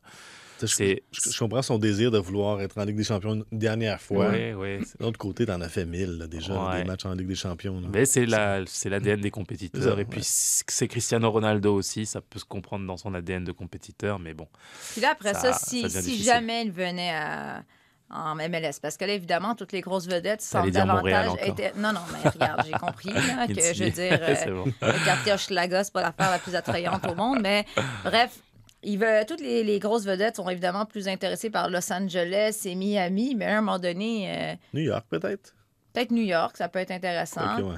[0.60, 4.00] Je, je- je comprends son désir de vouloir être en Ligue des Champions une dernière
[4.00, 4.30] fois.
[4.30, 6.78] ouais, ouais, c'est- De l'autre côté, t'en as fait mille là, déjà, Ouais.
[6.82, 7.80] des matchs en Ligue des Champions.
[7.80, 7.86] là.
[7.92, 9.94] Mais c'est la- c'est l'ADN des compétiteurs.
[9.94, 10.24] Ça, et puis ouais.
[10.26, 12.06] c'est Cristiano Ronaldo aussi.
[12.06, 14.18] Ça peut se comprendre dans son ADN de compétiteur.
[14.18, 14.48] Mais bon,
[14.92, 17.62] Puis là, après Ça- ça, si, ça si jamais il venait à-
[18.10, 21.48] en MLS, parce que là, évidemment, toutes les grosses vedettes semblent Montréal davantage...
[21.48, 24.64] étaient- Non, non, mais regarde, j'ai compris là, que, je veux dire, euh, bon.
[24.80, 27.64] le quartier Hochelaga, c'est pas l'affaire la plus attrayante au monde, mais
[28.04, 28.38] bref...
[28.84, 32.76] Il veut, toutes les, les grosses vedettes sont évidemment plus intéressées par Los Angeles et
[32.76, 35.52] Miami, mais à un moment donné, euh, New York, peut-être?
[35.92, 37.60] peut-être New York, ça peut être intéressant.
[37.60, 37.74] Ouais.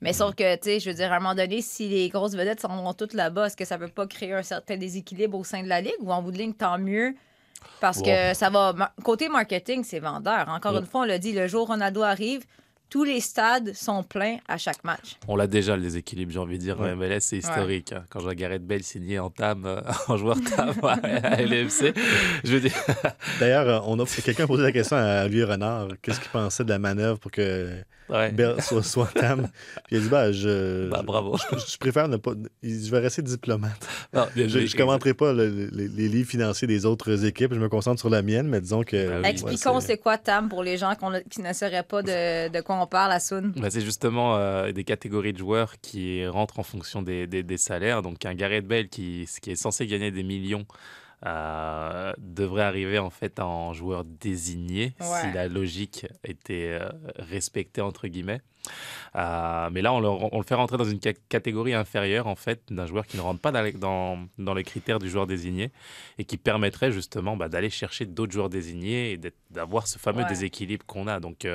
[0.00, 2.34] Mais sauf que, tu sais, je veux dire, à un moment donné, si les grosses
[2.36, 5.42] vedettes s'en vont toutes là-bas, est-ce que ça peut pas créer un certain déséquilibre au
[5.42, 5.96] sein de la Ligue?
[5.98, 7.16] Ou en bout de ligne, tant mieux?
[7.80, 8.92] Parce que ça va.
[9.02, 10.48] Côté marketing, c'est vendeur.
[10.48, 10.80] Encore Ouais.
[10.80, 12.42] une fois, on l'a dit, le jour où Ronaldo arrive,
[12.88, 15.16] tous les stades sont pleins à chaque match.
[15.26, 16.78] On l'a déjà le déséquilibre, j'ai envie de dire.
[16.80, 16.92] Ouais.
[16.92, 17.92] En MLS, c'est historique.
[17.92, 18.04] hein.
[18.10, 21.92] Quand je vois Gareth Bale signer en TAM, euh, en joueur TAM à LFC,
[22.44, 22.72] je veux dire.
[23.40, 25.88] D'ailleurs, euh, on a quelqu'un a posé la question à Olivier Renard.
[26.00, 27.76] Qu'est-ce qu'il pensait de la manœuvre pour que
[28.08, 28.30] Ouais.
[28.30, 29.48] Bell soit, soit Tam?
[29.86, 31.36] Puis il a dit bah, je, Bah, bravo.
[31.52, 32.32] je, je préfère ne pas.
[32.62, 33.88] Je vais rester diplomate.
[34.12, 37.52] Non, Je ne commenterai pas le- le- les livres financiers des autres équipes.
[37.54, 38.96] Je me concentre sur la mienne, mais disons que.
[38.96, 39.22] Oui.
[39.22, 40.92] ouais, Expliquons c'est- c'est quoi TAM pour les gens
[41.30, 43.52] qui ne sauraient pas de, de quoi on parle à Soon.
[43.56, 47.58] Bah, c'est justement euh, des catégories de joueurs qui rentrent en fonction des, des- des
[47.58, 48.02] salaires.
[48.02, 50.64] Donc un Gareth Bale qui, qui est censé gagner des millions
[51.24, 58.06] euh, devrait arriver en fait en joueur désigné si la logique était euh, respectée entre
[58.08, 58.40] guillemets.
[59.14, 62.34] Euh, mais là, on le, on le fait rentrer dans une ca- catégorie inférieure en
[62.34, 65.28] fait d'un joueur qui ne rentre pas dans, les- dans, dans les critères du joueur
[65.28, 65.70] désigné
[66.18, 69.20] et qui permettrait justement bah, d'aller chercher d'autres joueurs désignés et
[69.52, 70.28] d'avoir ce fameux Ouais.
[70.28, 71.20] déséquilibre qu'on a.
[71.20, 71.46] Donc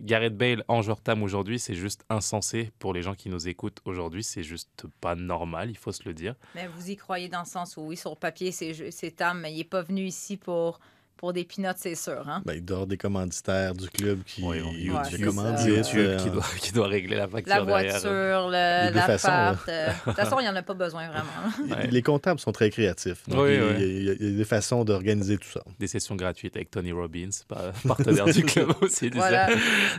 [0.00, 3.80] Gareth Bale en joueur TAM aujourd'hui, c'est juste insensé pour les gens qui nous écoutent
[3.86, 4.22] aujourd'hui.
[4.22, 6.34] C'est juste pas normal, il faut se le dire.
[6.54, 9.52] Mais vous y croyez dans le sens où, oui, sur papier, c'est c'est TAM, mais
[9.52, 10.80] il n'est pas venu ici pour,
[11.16, 12.28] pour des peanuts, c'est sûr.
[12.28, 12.42] Hein?
[12.44, 15.60] Ben, il doit avoir des commanditaires du club qui, Ouais, YouTube, commandent.
[15.60, 17.92] YouTube euh, qui, doit, qui doit régler la facture La derrière.
[17.92, 19.68] voiture, Les le- l'appart.
[19.68, 21.30] euh, De toute façon, il n'y en a pas besoin vraiment.
[21.76, 21.86] Ouais.
[21.86, 23.26] Les comptables sont très créatifs.
[23.28, 23.74] Donc, Oui, il, oui.
[23.78, 25.62] il y a- il y des façons d'organiser tout ça.
[25.78, 27.30] Des sessions gratuites avec Tony Robbins,
[27.88, 29.08] partenaire du club aussi.
[29.10, 29.48] Voilà.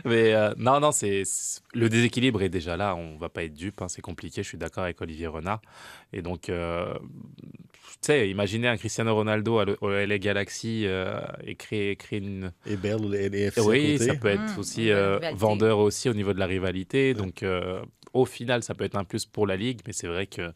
[0.04, 2.94] Mais euh, non, non, c'est c'est- le déséquilibre est déjà là.
[2.94, 4.42] On va pas être dupe, hein, c'est compliqué.
[4.44, 5.60] Je suis d'accord avec Olivier Renard.
[6.12, 6.94] Et donc, euh,
[8.00, 12.52] sais, imaginez un Cristiano Ronaldo au LA Galaxy euh, et créer, créer une.
[12.64, 16.32] Et Bell, les FC Oui, ça peut être Mmh, aussi euh, vendeur aussi au niveau
[16.32, 17.14] de la rivalité.
[17.14, 20.26] Donc, euh, au final, ça peut être un plus pour la ligue, mais c'est vrai
[20.26, 20.52] que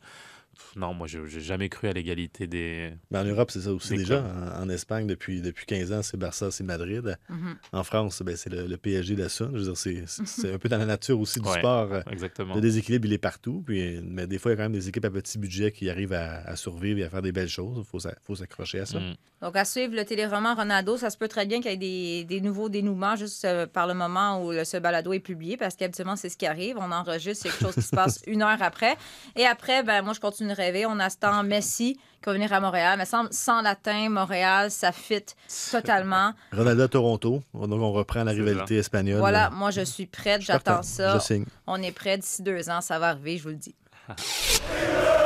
[0.60, 2.92] pff, non, moi, je n'ai jamais cru à l'égalité des.
[3.10, 4.22] Mais en Europe, c'est ça aussi déjà.
[4.22, 7.16] En, en Espagne, depuis, depuis 15 ans, c'est Barça, c'est Madrid.
[7.28, 7.56] Mhm.
[7.72, 9.50] En France, ben, c'est le, le PSG de la Sun.
[9.54, 11.58] Je veux dire, c'est- c'est un peu dans la nature aussi du Ouais.
[11.58, 12.02] sport.
[12.10, 12.54] Exactement.
[12.54, 13.62] Le déséquilibre, il est partout.
[13.66, 15.88] Puis, mais des fois, il y a quand même des équipes à petit budget qui
[15.90, 17.78] arrivent à, à survivre et à faire des belles choses.
[17.78, 19.00] Il faut, faut s'accrocher à ça.
[19.00, 19.14] Mm.
[19.42, 22.24] Donc, à suivre le téléroman Ronaldo, ça se peut très bien qu'il y ait des,
[22.24, 25.76] des nouveaux dénouements juste euh, par le moment où le, ce balado est publié, parce
[25.76, 26.76] qu'habituellement, c'est ce qui arrive.
[26.78, 28.96] On enregistre, quelque chose qui se passe une heure après.
[29.36, 30.84] Et après, ben, moi, je continue de rêver.
[30.84, 32.96] On attend Messi qui va venir à Montréal.
[32.98, 35.24] Mais sans, sans latin, Montréal, ça fit
[35.70, 36.32] totalement.
[36.52, 37.42] Ronaldo à Toronto.
[37.54, 39.20] Donc, on reprend la rivalité espagnole.
[39.20, 40.42] Voilà, moi, je suis prête.
[40.42, 41.14] J'attends ça.
[41.14, 41.44] Je signe.
[41.66, 42.82] On est prêt d'ici deux ans.
[42.82, 43.74] Ça va arriver, je vous le dis.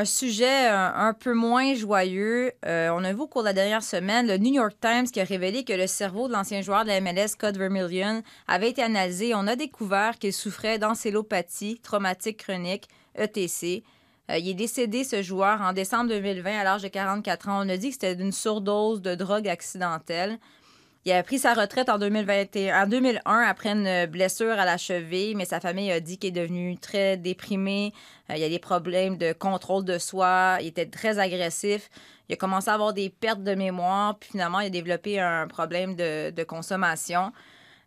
[0.00, 2.52] Un sujet un, un peu moins joyeux.
[2.64, 5.20] Euh, on a vu au cours de la dernière semaine le New York Times qui
[5.20, 8.82] a révélé que le cerveau de l'ancien joueur de la MLS, Scott Vermillion, avait été
[8.82, 9.34] analysé.
[9.34, 13.84] On a découvert qu'il souffrait d'encélopathie traumatique chronique, ETC.
[14.30, 17.66] Euh, il est décédé, ce joueur, en décembre 2020, à l'âge de 44 ans.
[17.66, 20.38] On a dit que c'était d'une surdose de drogue accidentelle.
[21.06, 25.34] Il a pris sa retraite en, 2021, en 2001 après une blessure à la cheville,
[25.34, 27.94] mais sa famille a dit qu'il est devenu très déprimé.
[28.28, 30.58] Euh, il y a des problèmes de contrôle de soi.
[30.60, 31.88] Il était très agressif.
[32.28, 35.48] Il a commencé à avoir des pertes de mémoire, puis finalement, il a développé un
[35.48, 37.32] problème de consommation.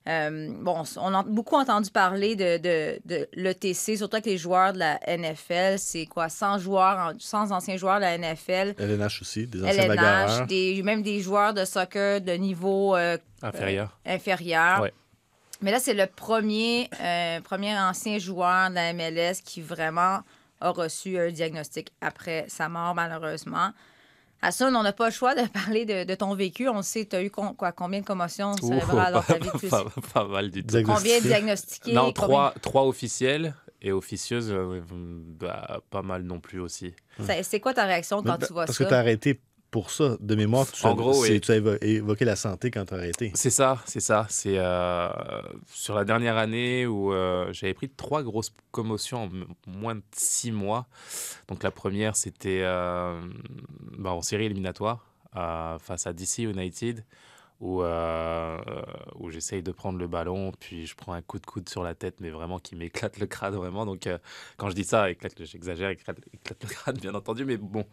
[0.07, 4.73] Euh, bon, on a beaucoup entendu parler de, de, de l'ETC, surtout avec les joueurs
[4.73, 5.77] de la NFL.
[5.77, 8.75] C'est quoi, 100 joueurs, 100 anciens joueurs de la NFL.
[8.77, 13.97] LNH aussi, des anciens LNH, des, même des joueurs de soccer de niveau euh, inférieur.
[14.05, 14.81] Euh, inférieur.
[14.81, 14.93] Ouais.
[15.61, 20.19] Mais là, c'est le premier, euh, premier ancien joueur de la MLS qui vraiment
[20.59, 23.71] a reçu un diagnostic après sa mort, malheureusement.
[24.43, 26.67] Hassan, on n'a pas le choix de parler de, ton vécu.
[26.67, 29.69] On sait, tu as eu quoi, combien de commotions cérébrales dans ta vie?
[29.69, 30.83] Pas, pas, mal du tout.
[30.83, 31.93] Combien diagnostiqués?
[31.93, 36.93] Non, trois, trois officiels et officieuses, euh, bah, pas mal non plus aussi.
[37.41, 38.67] C'est quoi ta réaction quand tu vois ça?
[38.67, 39.39] Parce que tu as arrêté
[39.73, 42.97] pour ça, de mémoire, tu, en gros, tu as évoqué la santé quand tu as
[42.97, 43.31] arrêté.
[43.33, 44.27] C'est ça, c'est ça.
[44.29, 45.09] C'est euh,
[45.73, 49.29] sur la dernière année où euh, j'avais pris trois grosses commotions en
[49.65, 50.85] moins de six mois.
[51.47, 53.19] Donc la première, c'était euh,
[53.97, 57.03] bah, en série éliminatoire face à DC United
[57.63, 58.57] où, euh,
[59.15, 61.95] où j'essaye de prendre le ballon, puis je prends un coup de coude sur la
[61.95, 63.85] tête, mais vraiment qui m'éclate le crâne, vraiment.
[63.85, 64.17] Donc, euh,
[64.57, 67.85] quand je dis ça, éclate, j'exagère, éclate, éclate, le crâne, bien entendu, mais bon,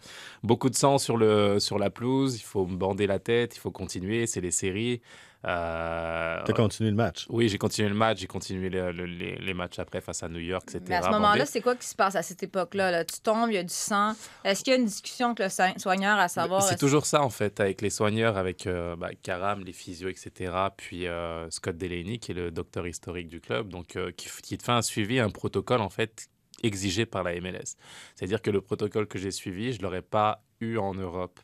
[0.42, 3.60] beaucoup de sang sur, le, sur la pelouse, il faut me bander la tête, il
[3.60, 5.00] faut continuer, c'est les séries.
[5.46, 7.26] Euh, tu as continué le match?
[7.30, 8.18] Oui, j'ai continué le match.
[8.18, 10.84] J'ai continué les, matchs après face à New York, etc.
[10.88, 13.04] Mais à ce moment-là, c'est quoi qui se passe à cette époque-là?
[13.04, 14.14] Tu tombes, il y a du sang.
[14.44, 16.62] Est-ce qu'il y a une discussion avec le soigneur à savoir...
[16.62, 20.52] C'est toujours ça, en fait, avec les soigneurs, avec euh, bah, Karam, les physios, etc.
[20.76, 24.62] Puis euh, Scott Delaney, qui est le docteur historique du club, donc qui, qui te
[24.62, 26.28] fait un suivi, un protocole, en fait,
[26.62, 27.76] exigé par la MLS.
[28.14, 31.40] C'est-à-dire que le protocole que j'ai suivi, je ne l'aurais pas eu en Europe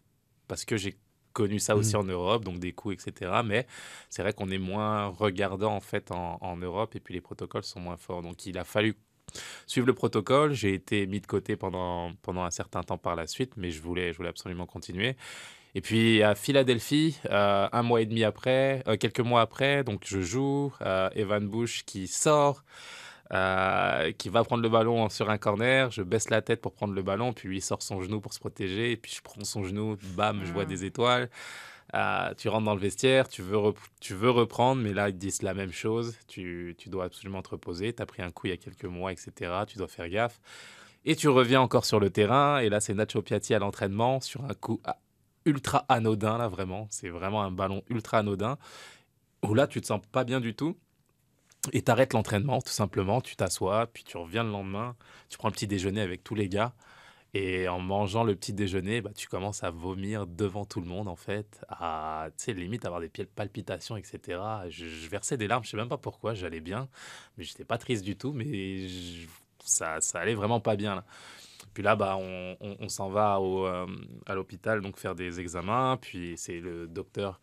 [0.48, 0.96] parce que j'ai
[1.36, 2.00] connu ça aussi mmh.
[2.00, 3.42] en Europe, donc des coups, etc.
[3.44, 3.66] Mais
[4.08, 7.80] c'est vrai qu'on est moins regardant en fait en, Europe et puis les protocoles sont
[7.80, 8.22] moins forts.
[8.22, 8.94] Donc il a fallu
[9.66, 10.54] suivre le protocole.
[10.54, 13.82] J'ai été mis de côté pendant, pendant un certain temps par la suite, mais je
[13.82, 15.14] voulais, je voulais absolument continuer.
[15.74, 20.04] Et puis à Philadelphie, euh, un mois et demi après, euh, quelques mois après, donc
[20.06, 22.64] je joue, euh, Evan Bush qui sort.
[23.32, 25.90] Euh, qui va prendre le ballon sur un corner.
[25.90, 28.32] Je baisse la tête pour prendre le ballon, puis lui il sort son genou pour
[28.32, 28.92] se protéger.
[28.92, 30.66] Et puis je prends son genou, bam, je vois ah.
[30.66, 31.28] des étoiles.
[31.94, 33.58] Euh, tu rentres dans le vestiaire, tu veux,
[34.00, 36.16] tu veux reprendre, mais là ils disent la même chose.
[36.28, 37.92] Tu, tu dois absolument te reposer.
[37.92, 39.32] Tu as pris un coup il y a quelques mois, etc.
[39.66, 40.40] Tu dois faire gaffe.
[41.04, 42.58] Et tu reviens encore sur le terrain.
[42.58, 44.98] Et là, c'est Nacho Piatti à l'entraînement sur un coup ah,
[45.44, 46.86] ultra anodin, là vraiment.
[46.90, 48.56] C'est vraiment un ballon ultra anodin.
[49.42, 50.76] Où là, tu te sens pas bien du tout.
[51.72, 54.96] Et tu arrêtes l'entraînement, tout simplement, tu t'assois, puis tu reviens le lendemain,
[55.28, 56.74] tu prends le petit déjeuner avec tous les gars.
[57.34, 61.06] Et en mangeant le petit déjeuner, bah, tu commences à vomir devant tout le monde,
[61.06, 64.40] en fait, à, limite avoir des palpitations, etc.
[64.70, 66.88] Je, versais des larmes, je sais même pas pourquoi, j'allais bien,
[67.36, 68.86] mais j'étais pas triste du tout, mais
[69.64, 71.04] ça, ça allait vraiment pas bien, là.
[71.76, 73.86] Puis là, bah, on, s'en va au, euh,
[74.24, 75.98] à l'hôpital donc faire des examens.
[76.00, 77.38] Puis c'est le docteur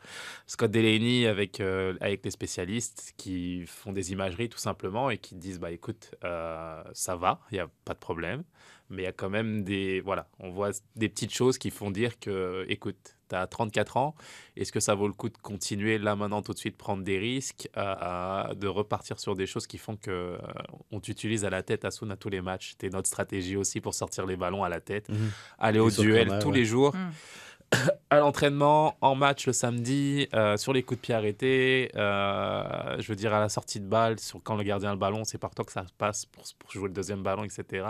[0.48, 5.36] Scott Delaney avec, euh, avec les spécialistes qui font des imageries tout simplement et qui
[5.36, 8.44] disent bah, écoute, euh, ça va, il n'y a pas de problème.
[8.94, 10.02] Mais il y a quand même des.
[10.02, 14.16] Voilà, on voit des petites choses qui font dire que, écoute, tu as 34 ans,
[14.56, 17.18] est-ce que ça vaut le coup de continuer là maintenant tout de suite, prendre des
[17.18, 20.38] risques, de repartir sur des choses qui font que euh,
[20.92, 22.72] on t'utilise à la tête à Soun à tous les matchs?
[22.72, 25.32] C'était notre stratégie aussi pour sortir les ballons à la tête, mhm.
[25.60, 26.96] aller au duel tous les jours.
[26.96, 27.12] Mm.
[28.10, 33.08] à l'entraînement, en match le samedi, euh, sur les coups de pied arrêtés, euh, je
[33.08, 35.38] veux dire à la sortie de balle, sur, quand le gardien a le ballon, c'est
[35.38, 37.86] par toi que ça passe pour, pour jouer le deuxième ballon, etc.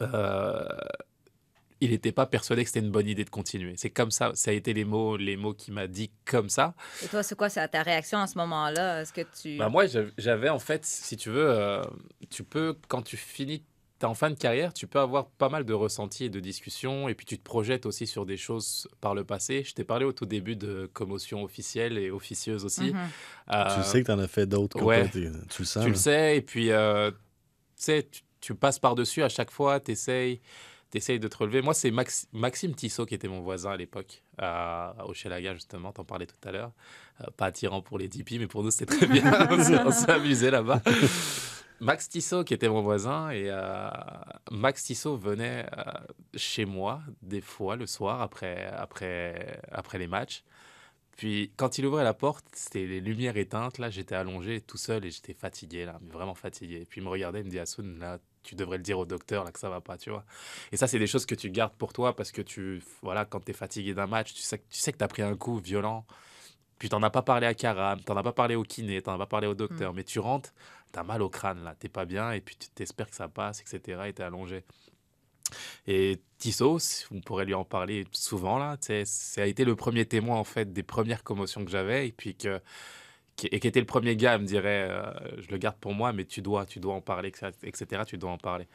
[0.00, 0.66] Euh,
[1.80, 3.74] il n'était pas persuadé que c'était une bonne idée de continuer.
[3.76, 6.74] C'est comme ça, ça a été les mots, les mots qu'il m'a dit comme ça.
[7.02, 9.02] Et toi, c'est quoi ta réaction à ce moment-là?
[9.02, 9.84] Est-ce que tu bah moi,
[10.18, 11.82] j'avais en fait, si tu veux, euh,
[12.28, 13.64] tu peux quand tu finis
[14.02, 17.10] es en fin de carrière, tu peux avoir pas mal de ressentis et de discussions,
[17.10, 19.62] et puis tu te projettes aussi sur des choses par le passé.
[19.62, 22.94] Je t'ai parlé au tout début de commotion officielle et officieuse aussi.
[22.94, 23.08] Mhm.
[23.52, 24.82] Euh, tu sais que tu en as fait d'autres.
[24.82, 25.20] Ouais, tu
[25.58, 25.82] le sais.
[25.82, 26.72] Tu le sais, et puis, tu
[27.76, 28.08] sais,
[28.40, 30.40] tu, passes par-dessus à chaque fois, tu essayes,
[30.92, 31.62] de te relever.
[31.62, 31.92] Moi, c'est
[32.32, 36.52] Maxime Tissot qui était mon voisin à l'époque, à, Hochelaga, justement, t'en parlais tout à
[36.52, 36.72] l'heure.
[37.20, 39.24] Euh, pas attirant pour les tipis, mais pour nous, c'était très bien.
[39.86, 40.82] on s'est amusé là-bas.
[41.80, 43.88] Max Tissot qui était mon voisin et euh,
[44.50, 45.92] Max Tissot venait euh,
[46.34, 50.44] chez moi des fois le soir après, après, après les matchs
[51.20, 53.76] puis quand il ouvrait la porte, c'était les lumières éteintes.
[53.76, 56.86] Là, j'étais allongé tout seul et j'étais fatigué, là, mais vraiment fatigué.
[56.88, 59.44] Puis il me regardait, il me dit Asun, là, tu devrais le dire au docteur
[59.44, 60.24] là, que ça va pas, tu vois.
[60.72, 63.40] Et ça, c'est des choses que tu gardes pour toi parce que tu, voilà, quand
[63.40, 65.36] tu es fatigué d'un match, tu sais, que- tu sais que tu as pris un
[65.36, 66.06] coup violent.
[66.78, 69.18] Puis t'en as pas parlé à Karam, t'en as pas parlé au kiné, t'en as
[69.18, 70.50] pas parlé au docteur, mais tu rentres,
[70.92, 73.60] t'as mal au crâne là, t'es pas bien et puis tu t'espères que ça passe,
[73.60, 74.08] etc.
[74.08, 74.64] Et t'es allongé.
[75.86, 76.78] Et Tissot,
[77.12, 80.72] on pourrait lui en parler souvent là, ça a été le premier témoin en fait
[80.72, 82.60] des premières commotions que j'avais et puis que
[83.50, 86.12] et qui était le premier gars à me dirait euh, je le garde pour moi
[86.12, 88.66] mais tu dois tu dois en parler etc tu dois en parler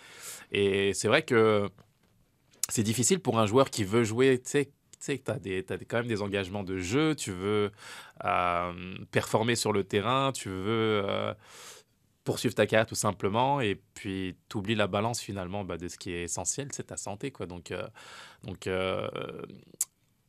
[0.52, 1.70] et c'est vrai que
[2.70, 6.08] c'est difficile pour un joueur qui veut jouer tu sais que tu as, quand même
[6.08, 7.72] des engagements de jeu, tu veux
[8.24, 11.34] euh, performer sur le terrain, tu veux euh,
[12.24, 15.98] poursuivre ta carrière tout simplement, et puis tu oublies la balance finalement bah, de ce
[15.98, 17.32] qui est essentiel, c'est ta santé.
[17.48, 17.72] Donc,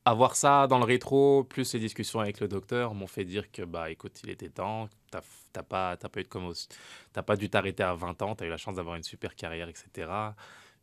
[0.07, 3.63] avoir ça dans le rétro, plus les discussions avec le docteur, m'ont fait dire que,
[3.63, 5.21] bah écoute, il était temps, t'as
[5.63, 8.95] pas, pas eu de pas dû t'arrêter à 20 ans, t'as eu la chance d'avoir
[8.95, 10.09] une super carrière, etc.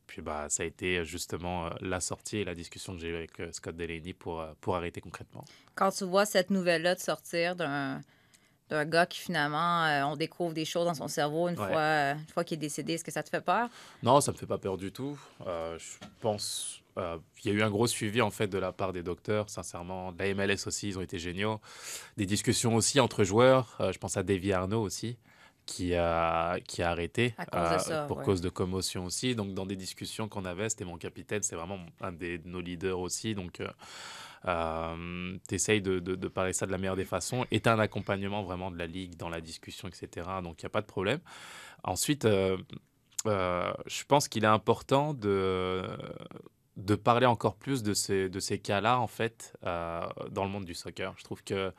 [0.07, 3.15] Puis bah, ça a été justement euh, la sortie et la discussion que j'ai eue
[3.15, 5.45] avec euh, Scott Delaney pour, euh, pour arrêter concrètement.
[5.75, 8.01] Quand tu vois cette nouvelle-là de sortir d'un
[8.69, 11.67] d'un gars qui finalement, euh, on découvre des choses dans son cerveau une Ouais.
[11.67, 13.69] fois, euh, une fois qu'il est décédé, est-ce que ça te fait peur?
[14.01, 15.19] Non, ça me fait pas peur du tout.
[15.45, 18.71] Euh, je pense euh, il y a eu un gros suivi en fait de la
[18.71, 20.11] part des docteurs, sincèrement.
[20.11, 21.59] De la MLS aussi, ils ont été géniaux.
[22.17, 23.75] Des discussions aussi entre joueurs.
[23.79, 25.17] Euh, je pense à Davy Arnaud aussi,
[25.65, 28.23] qui a, qui a arrêté cause euh, ça, pour ouais.
[28.25, 29.33] cause de commotion aussi.
[29.35, 32.61] Donc dans des discussions qu'on avait, c'était mon capitaine, c'est vraiment un des, de nos
[32.61, 33.33] leaders aussi.
[33.33, 33.59] Donc
[34.45, 37.45] euh, euh, t'essayes de, parler ça de la meilleure des façons.
[37.51, 40.27] Et t'as un accompagnement vraiment de la ligue dans la discussion, etc.
[40.41, 41.19] Donc il n'y a pas de problème.
[41.83, 42.57] Ensuite, euh,
[43.25, 45.85] euh, je pense qu'il est important de,
[47.03, 50.01] parler encore plus de ces, cas-là, en fait, euh,
[50.31, 51.13] dans le monde du soccer.
[51.17, 51.73] Je trouve que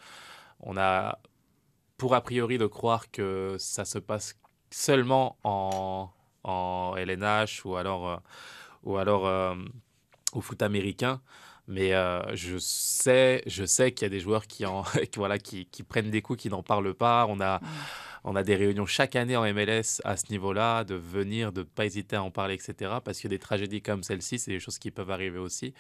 [0.61, 1.19] on a
[1.97, 4.39] pour a priori de croire que ça se passe
[4.71, 6.11] seulement en,
[6.97, 8.23] LNH ou alors,
[8.85, 11.23] au foot américain.
[11.67, 15.39] Mais euh, je sais, je sais qu'il y a des joueurs qui, en, qui, voilà,
[15.39, 17.27] qui, qui prennent des coups, qui n'en parlent pas.
[17.29, 17.61] On a,
[18.23, 21.65] on a des réunions chaque année en MLS à ce niveau-là, de venir, de ne
[21.65, 22.93] pas hésiter à en parler, etc.
[23.03, 25.73] Parce que des tragédies comme celle-ci, c'est des choses qui peuvent arriver aussi.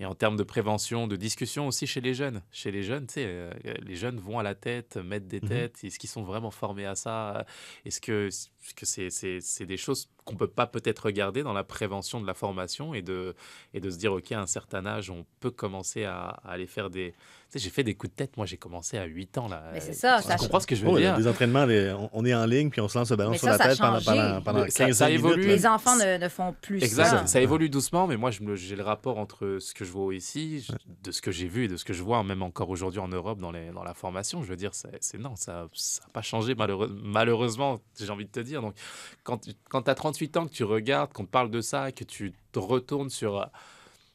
[0.00, 2.40] Et en termes de prévention, de discussion aussi chez les jeunes.
[2.50, 3.50] Chez les jeunes, tu sais, euh,
[3.82, 5.48] les jeunes vont à la tête, mettent des Mhm.
[5.48, 5.84] têtes.
[5.84, 7.44] Est-ce qu'ils sont vraiment formés à ça?
[7.84, 8.30] Est-ce que
[8.74, 12.26] que c'est c'est- c'est des choses qu'on peut pas peut-être regarder dans la prévention de
[12.26, 13.34] la formation et de,
[13.72, 16.66] et de se dire, OK, à un certain âge, on peut commencer à, à aller
[16.66, 17.14] faire des...
[17.48, 18.36] Tu sais, j'ai fait des coups de tête.
[18.36, 19.46] Moi, j'ai commencé à 8 ans.
[19.46, 19.62] Là.
[19.72, 21.16] Mais c'est ça, Tu ça- comprends ce que je veux Oh, dire?
[21.16, 23.38] des entraînements, les- on, on est en ligne, puis on se lance le ballon Mais
[23.38, 25.20] sur ça, la ça tête pendant, pendant, pendant Mais ça- 15 ça minutes.
[25.24, 25.46] évolue.
[25.46, 27.26] Les enfants ne, ne font plus Exact, ça.
[27.28, 30.72] ça évolue doucement, mais moi j'ai le rapport entre ce que je vois ici, je-
[31.04, 33.06] de ce que j'ai vu et de ce que je vois même encore aujourd'hui en
[33.08, 34.42] Europe dans, les, dans la formation.
[34.42, 35.68] Je veux dire, c'est non, ça n'a
[36.12, 38.60] pas changé malheureux- malheureusement, j'ai envie de te dire.
[38.60, 38.74] Donc,
[39.22, 41.92] quand, tu- quand tu as 38 ans, que tu regardes, qu'on te parle de ça,
[41.92, 43.44] que tu te retournes sur, euh,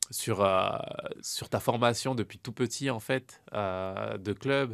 [0.10, 0.70] sur, euh,
[1.22, 4.72] sur ta formation depuis tout petit, en fait, euh, de club.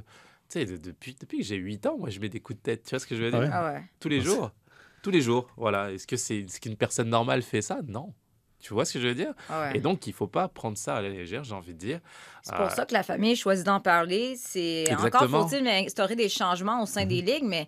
[0.49, 2.63] Tu sais, de- depuis, depuis que j'ai 8 ans, moi, je mets des coups de
[2.63, 2.83] tête.
[2.83, 3.39] Tu vois ce que je veux dire?
[3.51, 3.69] Ah ouais.
[3.69, 3.83] Ah ouais.
[3.99, 4.51] tous les jours.
[5.03, 5.91] Tous les jours, voilà.
[5.91, 7.79] Est-ce que c'est est-ce qu'une personne normale fait ça?
[7.87, 8.13] Non.
[8.59, 9.33] Tu vois ce que je veux dire?
[9.49, 9.77] Ah ouais.
[9.77, 11.99] Et donc, il faut pas prendre ça à la légère, j'ai envie de dire.
[12.41, 14.35] C'est pour Euh, ça que la famille choisit d'en parler.
[14.37, 17.67] C'est encore faut-il instaurer des changements au sein des ligues, mais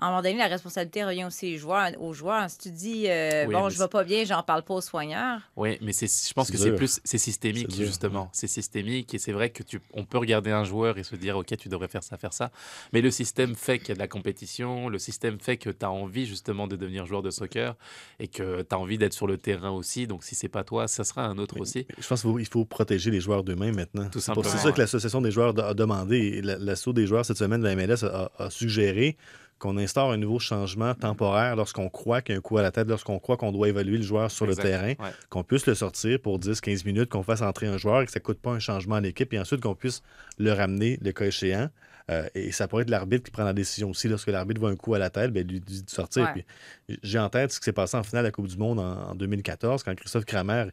[0.00, 1.90] à un moment donné, la responsabilité revient aussi aux joueurs.
[2.00, 2.48] Aux joueurs.
[2.48, 5.40] Si tu dis euh, Oui, bon, je vais pas bien, j'en parle pas aux soigneurs.
[5.56, 8.28] Oui, mais je pense que c'est plus c'est systémique justement.
[8.32, 11.36] C'est systémique et c'est vrai que tu on peut regarder un joueur et se dire
[11.36, 12.50] ok tu devrais faire ça faire ça,
[12.92, 15.84] mais le système fait qu'il y a de la compétition, le système fait que tu
[15.84, 17.74] as envie justement de devenir joueur de soccer
[18.18, 20.06] et que tu as envie d'être sur le terrain aussi.
[20.06, 21.86] Donc si c'est pas toi, ça sera un autre aussi.
[21.98, 24.08] Je pense qu'il faut, il faut protéger les joueurs d'eux-mêmes maintenant.
[24.08, 24.74] Tout C'est pour- C'est simplement, ça ouais.
[24.74, 26.40] que l'Association des joueurs a demandé.
[26.42, 29.16] L'assaut des joueurs cette semaine de la MLS a, a suggéré
[29.60, 32.72] qu'on instaure un nouveau changement temporaire lorsqu'on croit qu'il y a un coup à la
[32.72, 35.12] tête, lorsqu'on croit qu'on doit évaluer le joueur sur Exact, le terrain, ouais.
[35.28, 38.18] qu'on puisse le sortir pour 10-15 minutes, qu'on fasse entrer un joueur et que ça
[38.18, 40.02] ne coûte pas un changement à l'équipe, et ensuite qu'on puisse
[40.38, 41.68] le ramener le cas échéant.
[42.10, 44.08] Euh, et ça pourrait être l'arbitre qui prend la décision aussi.
[44.08, 46.24] Lorsque l'arbitre voit un coup à la tête, ben, lui dit de sortir.
[46.34, 46.44] Ouais.
[46.88, 48.80] Puis, J'ai en tête ce qui s'est passé en finale de la Coupe du Monde
[48.80, 50.64] en, en 2014, quand Christophe Kramer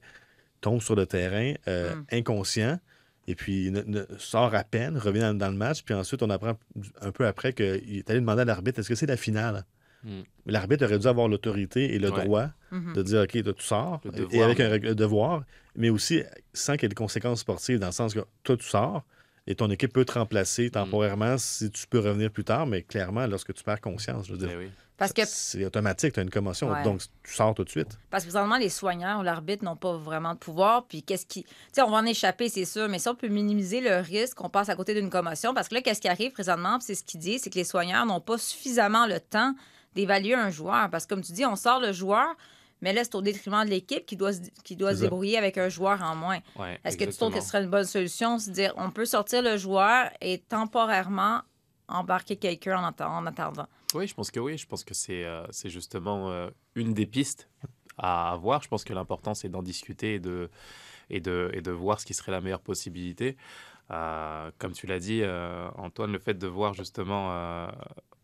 [0.61, 2.05] tombe sur le terrain euh, Mm.
[2.13, 2.79] inconscient
[3.27, 5.83] et puis ne- ne- sort à peine, revient dans, dans le match.
[5.83, 6.57] Puis ensuite, on apprend
[7.01, 7.65] un peu après qu'il
[7.97, 9.65] est allé demander à l'arbitre est-ce que c'est la finale?
[10.03, 10.21] Mm.
[10.45, 12.23] Mais L'arbitre aurait dû avoir l'autorité et le Ouais.
[12.23, 12.93] droit Mhm.
[12.93, 15.43] de dire OK, toi, tu sors, et avec un devoir,
[15.75, 18.65] mais aussi sans qu'il y ait de conséquences sportives, dans le sens que toi, tu
[18.65, 19.03] sors.
[19.49, 23.25] Et ton équipe peut te remplacer temporairement si tu peux revenir plus tard, mais clairement,
[23.27, 24.69] lorsque tu perds conscience, je veux dire, oui.
[24.97, 26.81] Parce que, c'est automatique, tu as une commotion, Ouais.
[26.83, 27.99] donc tu sors tout de suite.
[28.09, 30.85] parce que présentement, les soigneurs ou l'arbitre n'ont pas vraiment de pouvoir.
[30.87, 31.43] Puis qu'est-ce qui.
[31.43, 34.37] Tu sais, on va en échapper, c'est sûr, mais si on peut minimiser le risque
[34.37, 37.03] qu'on passe à côté d'une commotion, parce que là, qu'est-ce qui arrive présentement, c'est ce
[37.03, 39.53] qu'il dit, c'est que les soigneurs n'ont pas suffisamment le temps
[39.93, 40.89] d'évaluer un joueur.
[40.89, 42.27] Parce que, comme tu dis, on sort le joueur,
[42.81, 45.57] mais là, c'est au détriment de l'équipe qui doit, se, qui doit se débrouiller avec
[45.59, 46.39] un joueur en moins.
[46.55, 48.37] Ouais, Est-ce que tu trouves que ce serait une bonne solution?
[48.39, 51.41] C'est-à-dire, on peut sortir le joueur et temporairement
[51.87, 53.67] embarquer quelqu'un en, attendant.
[53.93, 54.57] Oui, je pense que oui.
[54.57, 57.49] Je pense que c'est euh, justement euh, une des pistes
[57.97, 58.61] à avoir.
[58.61, 60.49] Je pense que l'important, c'est d'en discuter et de,
[61.09, 63.37] et, de, et de voir ce qui serait la meilleure possibilité.
[63.89, 67.31] Euh, comme tu l'as dit, euh, Antoine, le fait de voir justement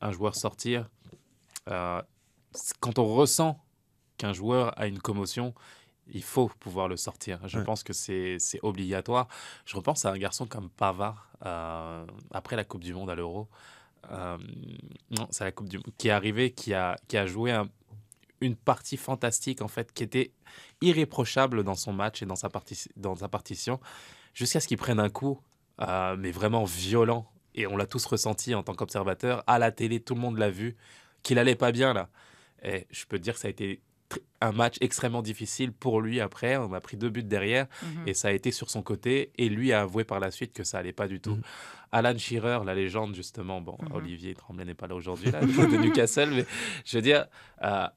[0.01, 0.89] un joueur sortir,
[1.65, 3.63] quand on ressent
[4.17, 5.53] qu'un joueur a une commotion,
[6.11, 7.39] il faut pouvoir le sortir.
[7.47, 7.63] Je Ouais.
[7.63, 9.27] pense que c'est obligatoire.
[9.65, 13.47] Je repense à un garçon comme Pavard, euh, après la Coupe du Monde à l'Euro.
[14.11, 14.37] Euh,
[15.11, 17.69] non, c'est la Coupe du Monde qui est arrivé, qui a, qui a joué un-
[18.41, 20.33] une partie fantastique, en fait, qui était
[20.81, 22.49] irréprochable dans son match et dans sa,
[22.97, 23.79] dans sa partition,
[24.33, 25.39] jusqu'à ce qu'il prenne un coup,
[25.81, 27.25] euh, mais vraiment violent.
[27.55, 29.43] Et on l'a tous ressenti en tant qu'observateur.
[29.47, 30.75] À la télé, tout le monde l'a vu,
[31.21, 32.09] qu'il allait pas bien, là.
[32.63, 33.81] Et je peux te dire que ça a été
[34.41, 36.57] un match extrêmement difficile pour lui après.
[36.57, 38.07] On a pris deux buts derrière Mhm.
[38.07, 39.31] et ça a été sur son côté.
[39.37, 41.35] Et lui a avoué par la suite que ça allait pas du tout.
[41.35, 41.41] Mhm.
[41.91, 43.91] Alan Shearer, la légende, justement, bon, Mhm.
[43.93, 46.45] Olivier Tremblay n'est pas là aujourd'hui, là, de Newcastle, mais
[46.85, 47.25] je veux dire,
[47.63, 47.87] euh,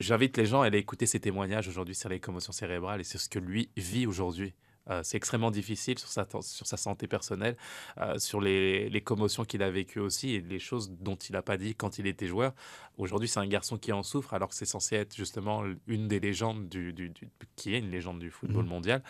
[0.00, 3.20] j'invite les gens à aller écouter ses témoignages aujourd'hui sur les commotions cérébrales et sur
[3.20, 4.52] ce que lui vit aujourd'hui.
[4.90, 7.56] Euh, c'est extrêmement difficile sur sa, sur sa santé personnelle,
[7.98, 11.42] euh, sur les, les commotions qu'il a vécues aussi et les choses dont il n'a
[11.42, 12.52] pas dit quand il était joueur.
[12.98, 16.20] Aujourd'hui, c'est un garçon qui en souffre alors que c'est censé être justement une des
[16.20, 18.68] légendes du, du- du- qui est une légende du football Mhm.
[18.70, 19.02] mondial,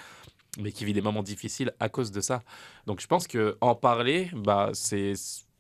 [0.59, 2.43] mais qui vit des moments difficiles à cause de ça.
[2.87, 5.15] Donc je pense que en parler, bah, c'est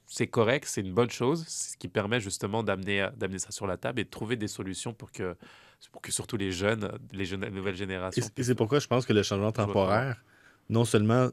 [0.06, 3.76] c'est correct, c'est une bonne chose, ce qui permet justement d'amener d'amener ça sur la
[3.76, 5.36] table et de trouver des solutions pour que
[5.92, 8.24] pour que surtout les jeunes, les jeunes, la nouvelle Et génération.
[8.26, 10.22] c- et c'est pourquoi je pense que le changement temporaire,
[10.68, 11.28] non seulement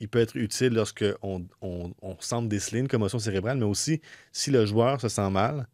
[0.00, 4.00] il peut être utile lorsque on, on, on semble déceler une commotion cérébrale, mais aussi
[4.32, 5.68] si le joueur se sent mal,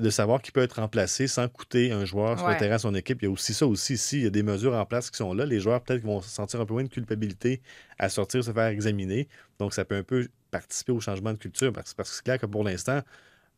[0.00, 2.54] de savoir qu'il peut être remplacé sans coûter un joueur sur Ouais.
[2.54, 3.22] le terrain à son équipe.
[3.22, 3.96] Il y a aussi ça aussi.
[3.96, 6.28] S'il y a des mesures en place qui sont là, les joueurs peut-être vont se
[6.28, 7.62] sentir un peu moins de culpabilité
[7.98, 9.28] à sortir, se faire examiner.
[9.58, 12.38] Donc, ça peut un peu participer au changement de culture parce, parce que c'est clair
[12.38, 13.00] que pour l'instant,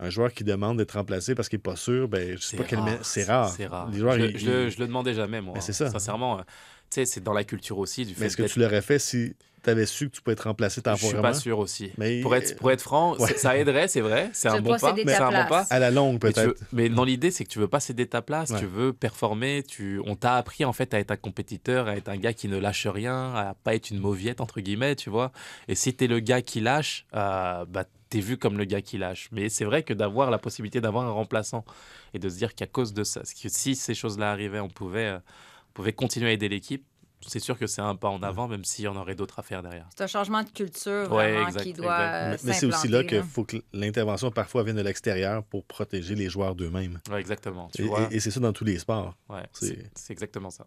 [0.01, 2.65] un joueur qui demande d'être remplacé parce qu'il n'est pas sûr, ben, je sais pas
[2.65, 3.49] quel rare, me- c'est rare.
[3.49, 3.89] C'est rare.
[3.91, 5.55] Les joueurs, je, ils- je le- ils- je le demandais jamais, moi.
[5.55, 5.91] Mais c'est ça.
[5.91, 6.47] Sincèrement, euh, tu
[6.91, 9.71] sais, c'est dans la culture aussi du Mais est-ce que tu l'aurais fait si tu
[9.71, 11.23] avais su que tu pouvais être remplacé Je suis temporairement?
[11.23, 11.91] pas sûr aussi.
[11.97, 13.33] Mais- Pour, être, pour être franc, Ouais.
[13.35, 14.29] ça aiderait, c'est vrai.
[14.35, 14.89] C'est un bon pas pas.
[14.95, 15.65] céder C'est ta un bon pas.
[15.71, 16.49] À la longue, Mais, peut-être.
[16.49, 18.59] veux- mais dans l'idée, c'est que tu veux pas céder ta place, Ouais.
[18.59, 20.01] tu veux performer, tu...
[20.05, 22.59] on t'a appris en fait à être un compétiteur, à être un gars qui ne
[22.59, 25.33] lâche rien, à pas être une mauviette entre guillemets, tu vois.
[25.69, 28.81] Et si tu es le gars qui lâche, euh, bah t'es vu comme le gars
[28.81, 29.29] qui lâche.
[29.33, 31.65] Mais c'est vrai que d'avoir la possibilité d'avoir un remplaçant
[32.13, 35.07] et de se dire qu'à cause de ça, que si ces choses-là arrivaient, on pouvait,
[35.07, 36.85] euh, on pouvait continuer à aider l'équipe.
[37.27, 39.43] C'est sûr que c'est un pas en avant, même s'il y en aurait d'autres à
[39.43, 39.89] faire derrière.
[39.97, 42.15] C'est un changement de culture Ouais, vraiment exact, qui doit exact.
[42.15, 46.15] euh, Mais, c'est aussi là qu'il faut que l'intervention parfois vienne de l'extérieur pour protéger
[46.15, 47.01] les joueurs d'eux-mêmes.
[47.11, 47.69] Ouais, exactement.
[47.75, 49.17] Tu Et, vois, et- et c'est ça dans tous les sports.
[49.31, 50.67] ouais, c'est exactement ça.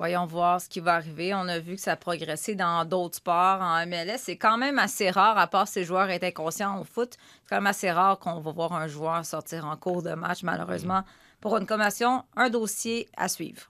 [0.00, 1.34] Voyons voir ce qui va arriver.
[1.34, 4.16] On a vu que ça a progressé dans d'autres sports en MLS.
[4.16, 7.56] C'est quand même assez rare, à part les joueurs étaient conscients au foot, c'est quand
[7.56, 11.02] même assez rare qu'on va voir un joueur sortir en cours de match, malheureusement.
[11.42, 13.68] Pour une commission, un dossier à suivre.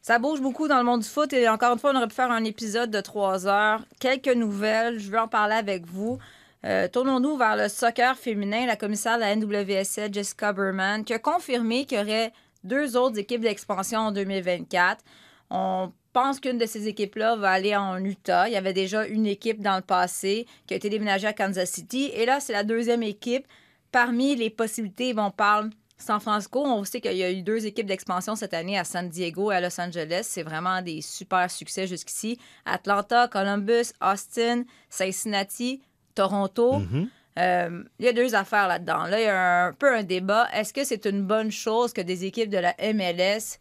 [0.00, 2.14] Ça bouge beaucoup dans le monde du foot et encore une fois, on aurait pu
[2.14, 3.82] faire un épisode de trois heures.
[4.00, 6.18] Quelques nouvelles, je veux en parler avec vous.
[6.64, 8.66] Euh, Tournons-nous vers le soccer féminin.
[8.66, 13.18] La commissaire de la NWSL, Jessica Berman, qui a confirmé qu'il y aurait deux autres
[13.18, 15.04] équipes d'expansion en 2024.
[15.50, 18.48] On pense qu'une de ces équipes-là va aller en Utah.
[18.48, 21.70] Il y avait déjà une équipe dans le passé qui a été déménagée à Kansas
[21.70, 22.10] City.
[22.14, 23.46] Et là, c'est la deuxième équipe.
[23.92, 26.64] Parmi les possibilités, on parle San Francisco.
[26.64, 29.56] On sait qu'il y a eu deux équipes d'expansion cette année à San Diego et
[29.56, 30.22] à Los Angeles.
[30.22, 32.38] C'est vraiment des super succès jusqu'ici.
[32.64, 35.82] Atlanta, Columbus, Austin, Cincinnati,
[36.14, 36.78] Toronto.
[36.78, 37.08] Mhm.
[37.38, 39.04] Euh, il y a deux affaires là-dedans.
[39.04, 40.48] Là, il y a un peu un débat.
[40.52, 43.58] Est-ce que c'est une bonne chose que des équipes de la MLS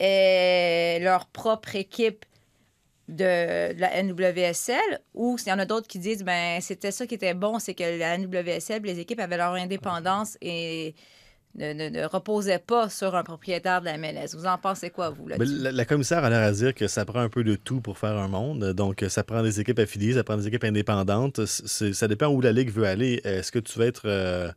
[0.00, 2.24] aient leur propre équipe
[3.08, 7.06] de, de la NWSL ou s'il y en a d'autres qui disent ben c'était ça
[7.06, 10.94] qui était bon, c'est que la NWSL, les équipes avaient leur indépendance et
[11.56, 14.34] ne, ne- reposaient pas sur un propriétaire de la MLS.
[14.36, 15.52] Vous en pensez quoi, vous, là-dessus?
[15.58, 17.98] la, la commissaire a l'air à dire que ça prend un peu de tout pour
[17.98, 18.72] faire un monde.
[18.72, 21.44] Donc, ça prend des équipes affiliées, ça prend des équipes indépendantes.
[21.46, 23.20] Ça dépend où la Ligue veut aller.
[23.24, 24.02] Est-ce que tu vas être.
[24.06, 24.50] euh,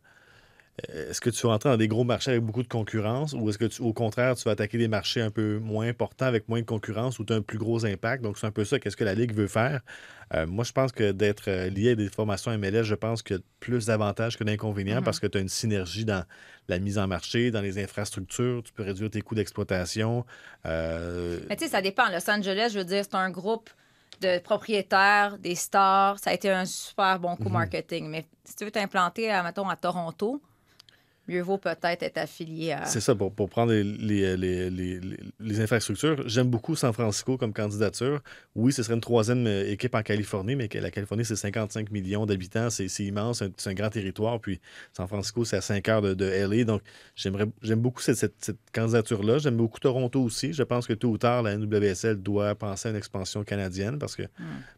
[0.88, 3.58] est-ce que tu vas entrer dans des gros marchés avec beaucoup de concurrence ou est-ce
[3.58, 6.60] que, tu, au contraire, tu vas attaquer des marchés un peu moins importants avec moins
[6.60, 8.22] de concurrence ou tu as un plus gros impact?
[8.22, 8.78] Donc, c'est un peu ça.
[8.78, 9.80] Qu'est-ce que la Ligue veut faire?
[10.34, 13.36] Euh, moi, je pense que d'être euh, lié à des formations MLS, je pense qu'il
[13.36, 16.24] y a plus d'avantages que d'inconvénients parce que tu as une synergie dans
[16.68, 20.24] la mise en marché, dans les infrastructures, tu peux réduire tes coûts d'exploitation.
[20.66, 22.08] Euh, Mais tu sais, ça dépend.
[22.10, 23.70] Los Angeles, je veux dire, c'est un groupe
[24.20, 26.18] de propriétaires, des stars.
[26.18, 27.52] Ça a été un super bon coup Mhm.
[27.52, 28.08] marketing.
[28.08, 30.42] Mais si tu veux t'implanter, à, mettons, à Toronto,
[31.28, 32.86] mieux vaut peut-être être affilié à.
[32.86, 34.70] C'est ça, pour, pour prendre les, les, les,
[35.40, 36.28] les- infrastructures.
[36.28, 38.20] J'aime beaucoup San Francisco comme candidature.
[38.54, 42.26] Oui, ce serait une troisième euh, équipe en Californie, mais la Californie, c'est 55 millions
[42.26, 42.70] d'habitants.
[42.70, 44.40] C'est immense, c'est un- grand territoire.
[44.40, 44.60] Puis
[44.96, 46.64] San Francisco, c'est à 5 heures de, de LA.
[46.64, 46.82] Donc,
[47.16, 49.38] j'aimerais j'aime beaucoup cette, cette- cette candidature-là.
[49.38, 50.52] J'aime beaucoup Toronto aussi.
[50.52, 54.16] Je pense que tôt ou tard, la NWSL doit penser à une expansion canadienne parce
[54.16, 54.22] que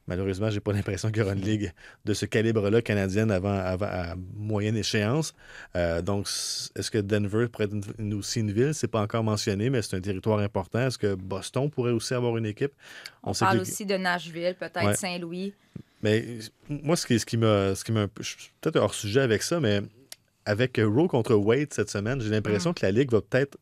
[0.07, 1.73] malheureusement, j'ai pas l'impression qu'il y aura une ligue
[2.05, 5.35] de ce calibre-là canadienne avant, avant- à moyenne échéance.
[5.77, 6.27] Euh, donc,
[6.75, 8.75] est-ce que Denver pourrait être une- aussi une ville?
[8.75, 10.81] C'est pas encore mentionné, mais c'est un territoire important.
[10.81, 12.73] Est-ce que Boston pourrait aussi avoir une équipe?
[13.23, 14.95] On, sait parle que- aussi de Nashville, peut-être Ouais.
[14.95, 15.55] Saint-Louis.
[16.03, 16.25] Mais
[16.69, 17.75] moi, ce qui, ce qui m'a.
[17.75, 19.83] Ce qui m'a un peu- je suis peut-être hors sujet avec ça, mais
[20.47, 23.59] avec Roe contre Wade cette semaine, j'ai l'impression que la Ligue va peut-être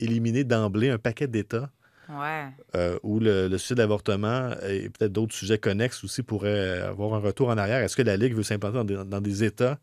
[0.00, 1.70] éliminer d'emblée un paquet d'États
[2.10, 2.44] Ouais.
[2.76, 7.14] euh, où le, le sujet de l'avortement et peut-être d'autres sujets connexes aussi pourraient avoir
[7.14, 7.78] un retour en arrière.
[7.82, 9.78] Est-ce que la Ligue veut s'implanter dans des États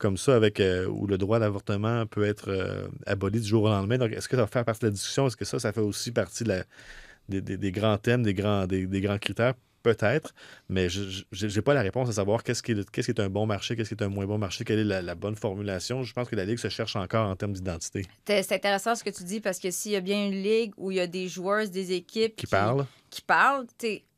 [0.00, 3.62] comme ça, avec euh, où le droit à l'avortement peut être euh, aboli du jour
[3.64, 3.98] au lendemain?
[3.98, 5.26] Donc, est-ce que ça va faire partie de la discussion?
[5.28, 6.64] Est-ce que ça, ça fait aussi partie de la-
[7.28, 9.54] des, des- des grands thèmes, des grands, des, des grands critères?
[9.82, 10.34] Peut-être,
[10.68, 13.30] mais je n'ai pas la réponse à savoir qu'est-ce qui, est- qu'est-ce qui est un
[13.30, 16.02] bon marché, qu'est-ce qui est un moins bon marché, quelle est la, la bonne formulation.
[16.02, 18.04] Je pense que la Ligue se cherche encore en termes d'identité.
[18.26, 20.90] C'est intéressant ce que tu dis parce que s'il y a bien une ligue où
[20.90, 22.84] il y a des joueurs, des équipes Qui parlent.
[23.08, 23.64] qui parlent,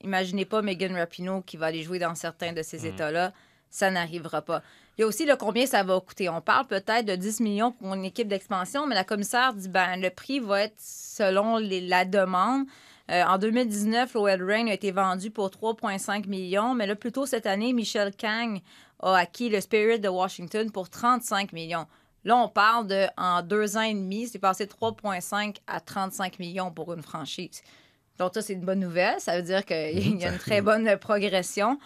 [0.03, 3.33] imaginez pas Megan Rapinoe qui va aller jouer dans certains de ces États-là.
[3.70, 4.62] Ça n'arrivera pas.
[5.03, 6.28] Il y a aussi le combien ça va coûter.
[6.28, 10.00] On parle peut-être de 10 millions pour une équipe d'expansion, mais la commissaire dit ben
[10.00, 12.66] le prix va être selon les- la demande.
[13.11, 17.26] Euh, en 2019, l'OL Reign a été vendu pour 3,5 millions, mais là, plus tôt
[17.26, 18.61] cette année, Michel Kang
[19.03, 21.86] a acquis le Spirit de Washington pour 35 millions.
[22.24, 26.38] Là, on parle de, en deux ans et demi, c'est passé de 3,5 à 35
[26.38, 27.61] millions pour une franchise.
[28.20, 29.18] Donc, ça, c'est une bonne nouvelle.
[29.20, 31.76] Ça veut dire qu'il y a une très bonne progression.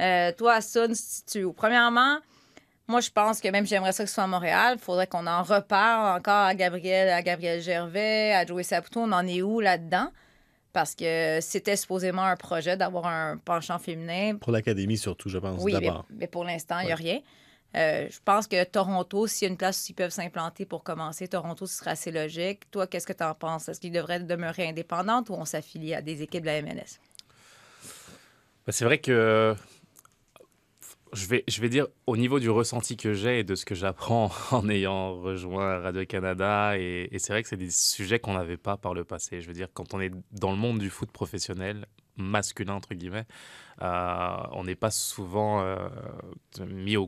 [0.00, 1.52] Euh, toi, Sun, si tu...
[1.52, 2.16] Premièrement,
[2.92, 4.76] moi, je pense que même j'aimerais ça que ce soit à Montréal.
[4.78, 9.00] Il faudrait qu'on en reparle encore à Gabriel, à Gabriel Gervais, à Joey Saputo.
[9.00, 10.10] On en est où là-dedans?
[10.74, 14.36] Parce que c'était supposément un projet d'avoir un penchant féminin.
[14.36, 16.06] Pour l'Académie, surtout, je pense, Oui, mais, d'abord.
[16.10, 17.20] mais pour l'instant, il n'y a rien.
[17.74, 20.82] Euh, je pense que Toronto, s'il y a une place où ils peuvent s'implanter pour
[20.84, 22.70] commencer, Toronto, ce serait assez logique.
[22.70, 23.68] Toi, qu'est-ce que tu en penses?
[23.70, 26.98] Est-ce qu'ils devraient demeurer indépendants ou on s'affilie à des équipes de la MLS?
[28.66, 29.56] Bah, c'est vrai que
[31.12, 33.74] je vais, je vais dire au niveau du ressenti que j'ai et de ce que
[33.74, 38.76] j'apprends en ayant rejoint Radio-Canada, et, c'est vrai que c'est des sujets qu'on n'avait pas
[38.76, 39.40] par le passé.
[39.40, 41.86] Je veux dire, quand on est dans le monde du foot professionnel,
[42.16, 43.26] masculin entre guillemets,
[43.82, 45.76] euh, on n'est pas souvent euh,
[46.66, 47.06] mis au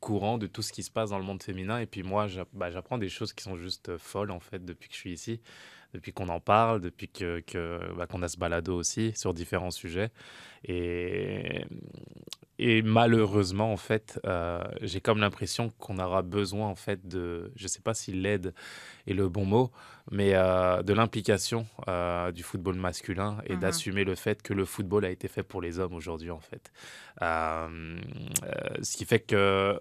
[0.00, 1.78] courant de tout ce qui se passe dans le monde féminin.
[1.78, 4.94] Et puis moi, bah, j'apprends des choses qui sont juste folles en fait depuis que
[4.94, 5.40] je suis ici,
[5.94, 9.70] depuis qu'on en parle, depuis que, que, bah, qu'on a ce balado aussi sur différents
[9.70, 10.10] sujets.
[10.64, 11.64] Et,
[12.58, 17.64] et malheureusement, en fait, euh, j'ai comme l'impression qu'on aura besoin, en fait, de, je
[17.64, 18.54] ne sais pas si l'aide
[19.06, 19.70] est le bon mot,
[20.10, 23.60] mais euh, de l'implication euh, du football masculin et Mhm.
[23.60, 26.72] d'assumer le fait que le football a été fait pour les hommes aujourd'hui, en fait.
[27.20, 29.78] Ce qui fait que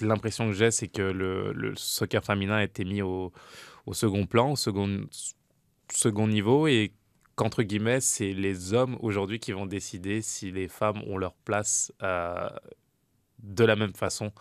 [0.00, 3.32] l'impression que j'ai, c'est que le, le soccer féminin a été mis au,
[3.86, 5.06] au second plan, au second,
[5.90, 6.92] second niveau, et
[7.36, 11.92] qu'entre guillemets, c'est les hommes aujourd'hui qui vont décider si les femmes ont leur place
[12.02, 12.48] euh,
[13.42, 14.32] de la même façon.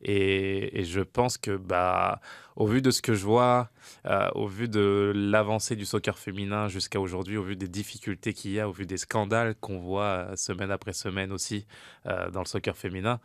[0.00, 2.20] Et, je pense que, bah,
[2.54, 3.70] au vu de ce que je vois,
[4.06, 8.52] euh, au vu de l'avancée du soccer féminin jusqu'à aujourd'hui, au vu des difficultés qu'il
[8.52, 11.66] y a, au vu des scandales qu'on voit euh, semaine après semaine aussi
[12.04, 13.20] dans le soccer féminin,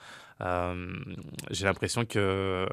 [1.51, 2.67] j'ai l'impression que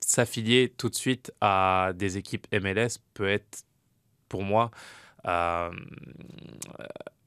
[0.00, 3.64] s'affilier tout de suite à des équipes MLS peut être,
[4.28, 4.70] pour moi,
[5.26, 5.70] euh,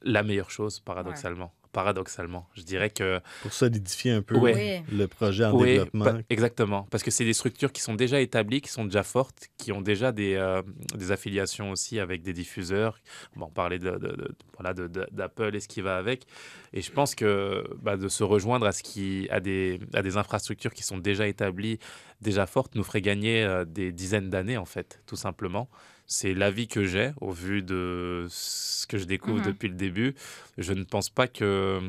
[0.02, 1.54] la meilleure chose, paradoxalement.
[1.72, 4.84] Paradoxalement, je dirais que Pour solidifier un peu Ouais.
[4.91, 6.06] Le projet en oui, développement.
[6.06, 6.88] pa- exactement.
[6.89, 9.82] Parce que c'est des structures qui sont déjà établies, qui sont déjà fortes, qui ont
[9.82, 10.64] déjà des, euh,
[10.95, 12.97] des affiliations aussi avec des diffuseurs.
[13.36, 16.26] Bon, on parlait de, de- de- voilà, de- de- d'Apple et ce qui va avec.
[16.74, 20.18] Et je pense que bah, de se rejoindre à, ce qui, à, des, à des
[20.18, 21.78] infrastructures qui sont déjà établies,
[22.20, 25.70] déjà fortes, nous ferait gagner euh, des dizaines d'années, en fait, tout simplement.
[26.12, 29.45] C'est l'avis que j'ai au vu de ce que je découvre Mhm.
[29.45, 30.16] depuis le début.
[30.57, 31.80] Je ne pense pas que,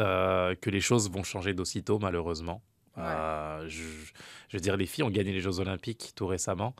[0.00, 2.62] euh, que les choses vont changer d'aussitôt, malheureusement.
[2.96, 3.02] Ouais.
[3.04, 3.82] Euh, je,
[4.48, 6.74] je veux dire, les filles ont gagné les Jeux Olympiques tout récemment.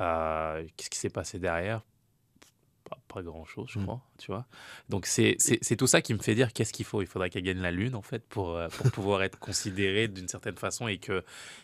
[0.00, 1.82] Euh, Qu'est-ce qui s'est passé derrière?
[3.08, 3.82] Pas, grand-chose, je Mm.
[3.84, 4.46] crois, tu vois.
[4.88, 5.36] Donc, c'est
[5.78, 7.00] tout ça qui me fait dire qu'est-ce qu'il faut.
[7.02, 10.28] Il faudrait qu'elle gagne la Lune, en fait, pour, euh, pour pouvoir être considérée d'une
[10.28, 11.20] certaine façon et qu'on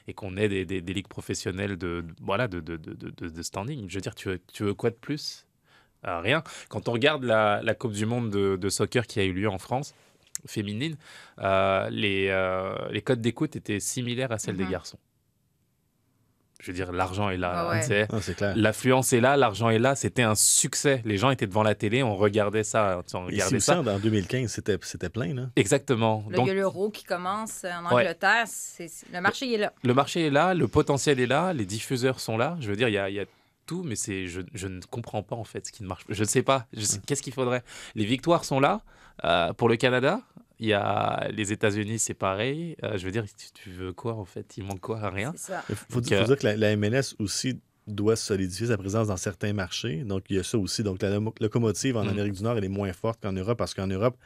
[0.08, 3.88] et qu'on ait des, des, des ligues professionnelles de, de- voilà, de, de, de, standing.
[3.88, 5.46] Je veux dire, tu veux, tu veux quoi de plus?
[6.06, 6.42] Euh, rien.
[6.70, 9.48] Quand on regarde la, la Coupe du Monde de, de soccer qui a eu lieu
[9.48, 9.94] en France,
[10.46, 10.96] féminine,
[11.40, 14.70] euh, les, euh, les codes d'écoute étaient similaires à celles des Mhm.
[14.70, 14.98] garçons.
[16.60, 17.52] Je veux dire, l'argent est là.
[17.54, 17.80] Ah hein, ouais.
[17.80, 18.06] tu sais.
[18.12, 18.52] Ah, c'est clair.
[18.54, 21.00] L'affluence est là, l'argent est là, c'était un succès.
[21.06, 23.02] Les gens étaient devant la télé, on regardait ça.
[23.14, 23.80] On regardait ça.
[23.80, 25.32] en en 2015, c'était c'était plein.
[25.34, 25.42] Là.
[25.56, 26.24] Exactement.
[26.30, 28.02] Là, Donc, il y a l'euro qui commence en Ouais.
[28.02, 28.44] Angleterre.
[28.46, 29.72] C'est- le marché est là.
[29.82, 32.56] le marché est là, le potentiel est là, les diffuseurs sont là.
[32.60, 33.24] Je veux dire, il y a, il y a
[33.66, 36.12] tout, mais c'est, je, je ne comprends pas en fait ce qui ne marche pas.
[36.12, 36.66] Je ne sais pas.
[36.76, 37.62] Sais- Qu'est-ce qu'il faudrait?
[37.94, 38.80] Les victoires sont là.
[39.24, 40.20] Euh, pour le Canada,
[40.60, 42.76] il y a les États-Unis, c'est pareil.
[42.84, 44.56] Euh, je veux dire, tu, tu veux quoi en fait?
[44.56, 45.10] Il manque quoi?
[45.10, 45.32] Rien.
[45.68, 48.76] Il faut, Donc, dire, faut euh, dire que la, la MLS aussi doit solidifier sa
[48.76, 50.04] présence dans certains marchés.
[50.04, 50.82] Donc, il y a ça aussi.
[50.84, 52.08] Donc, la locomotive en Mm.
[52.08, 54.16] Amérique du Nord, elle est moins forte qu'en Europe parce qu'en Europe,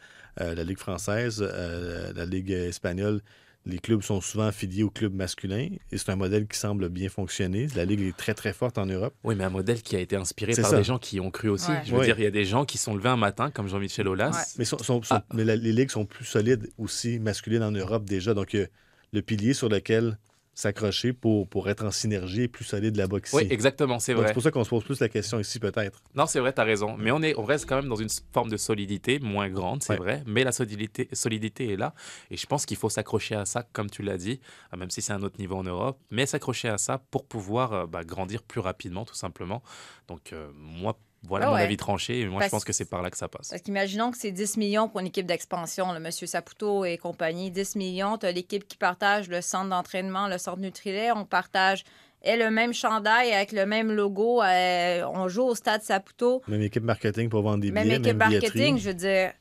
[0.41, 3.21] euh, la Ligue française, euh, la Ligue espagnole,
[3.67, 7.09] les clubs sont souvent affiliés aux clubs masculins et c'est un modèle qui semble bien
[7.09, 7.67] fonctionner.
[7.75, 9.15] La Ligue est très, très forte en Europe.
[9.25, 10.77] Oui, mais un modèle qui a été inspiré par ça.
[10.77, 11.71] des gens qui y ont cru aussi.
[11.71, 11.81] Ouais.
[11.87, 12.05] Je veux Ouais.
[12.05, 14.31] dire, il y a des gens qui sont levés un matin, comme Jean-Michel Aulas.
[14.33, 14.45] Ouais.
[14.59, 15.25] Mais, sont- sont- sont- Ah.
[15.33, 18.35] mais la- les ligues sont plus solides aussi masculines en Europe déjà.
[18.35, 18.67] Donc, euh,
[19.13, 20.19] le pilier sur lequel
[20.55, 23.37] s'accrocher pour, pour être en synergie est plus solide là-bas qu'ici.
[23.37, 24.29] Oui, exactement, c'est vrai.
[24.29, 26.03] C'est pour ça qu'on se pose plus la question ici, peut-être.
[26.15, 26.97] Non, c'est vrai, tu as raison.
[26.97, 29.95] Mais on, est, on reste quand même dans une forme de solidité, moins grande, c'est
[29.95, 29.99] Ouais.
[29.99, 30.23] vrai.
[30.27, 31.95] Mais la solidité, solidité est là.
[32.31, 34.41] Et je pense qu'il faut s'accrocher à ça, comme tu l'as dit,
[34.73, 35.99] euh, même si c'est un autre niveau en Europe.
[36.11, 39.63] Mais s'accrocher à ça pour pouvoir euh, bah, grandir plus rapidement, tout simplement.
[40.09, 42.21] Donc, euh, moi, voilà Ah mon avis tranché.
[42.21, 43.49] Et moi, Parce- je pense que c'est par là que ça passe.
[43.51, 47.51] Parce qu'imaginons que c'est 10 millions pour une équipe d'expansion, le monsieur Saputo et compagnie.
[47.51, 51.15] 10 millions, tu as l'équipe qui partage le centre d'entraînement, le centre Nutrilaire.
[51.17, 51.85] On partage
[52.23, 54.43] et le même chandail avec le même logo.
[54.43, 56.43] euh, on joue au stade Saputo.
[56.49, 58.79] Même équipe marketing pour vendre des Même billets, équipe même marketing, billetterie.
[58.81, 59.33] je veux dire,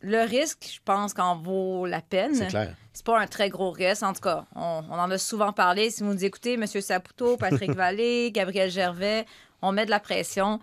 [0.00, 2.34] le risque, je pense qu'en vaut la peine.
[2.34, 2.74] C'est clair.
[2.92, 4.02] C'est pas un très gros risque.
[4.02, 5.90] En tout cas, on, on en a souvent parlé.
[5.90, 6.66] Si vous nous écoutez, M.
[6.66, 9.24] Saputo, Patrick Vallée, Gabriel Gervais,
[9.62, 10.60] on met de la pression.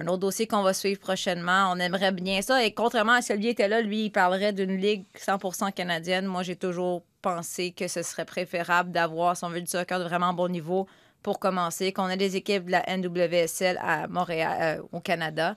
[0.00, 1.70] Un autre dossier qu'on va suivre prochainement.
[1.74, 2.64] On aimerait bien ça.
[2.64, 6.26] Et contrairement à celui qui était là, lui, il parlerait d'une ligue 100% canadienne.
[6.26, 10.04] Moi, j'ai toujours pensé que ce serait préférable d'avoir, si on veut, du soccer de
[10.04, 10.86] vraiment bon niveau
[11.22, 15.56] pour commencer, qu'on ait des équipes de la NWSL à Montréal, euh, au Canada.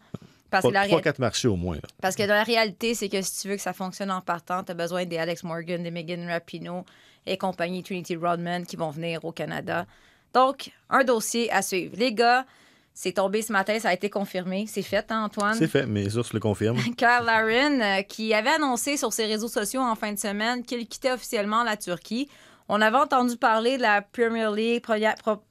[0.50, 1.76] Parce que la Trois, ré- quatre marchés au moins.
[1.76, 1.82] là.
[2.02, 4.64] parce que dans la réalité, c'est que si tu veux que ça fonctionne en partant,
[4.64, 6.84] tu as besoin des Alex Morgan, des Megan Rapinoe
[7.26, 9.86] et compagnie Trinity Rodman qui vont venir au Canada.
[10.34, 11.96] Donc, un dossier à suivre.
[11.98, 12.46] Les gars,
[12.94, 14.66] c'est tombé ce matin, ça a été confirmé.
[14.68, 15.56] C'est fait, hein, Antoine?
[15.56, 16.82] C'est fait, mes sources le confirment.
[16.98, 20.86] Karl Larin, euh, qui avait annoncé sur ses réseaux sociaux en fin de semaine qu'il
[20.88, 22.30] quittait officiellement la Turquie.
[22.68, 24.84] On avait entendu parler de la Premier League,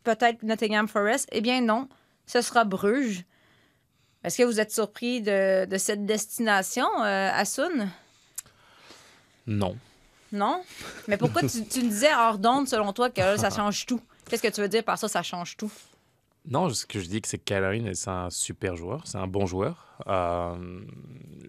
[0.04, 1.28] peut-être Nottingham Forest.
[1.32, 1.88] Eh bien non,
[2.26, 3.24] ce sera Bruges.
[4.22, 7.90] Est-ce que vous êtes surpris de, de cette destination, euh, Assoun?
[9.46, 9.76] Non.
[10.30, 10.62] Non?
[11.08, 14.00] Mais pourquoi tu, tu me disais hors d'onde, selon toi, que là, ça change tout?
[14.28, 15.72] Qu'est-ce que tu veux dire par ça, ça change tout?
[16.50, 19.46] Non, ce que je dis, c'est que Kalarin, c'est un super joueur, c'est un bon
[19.46, 19.96] joueur.
[20.08, 20.80] Euh,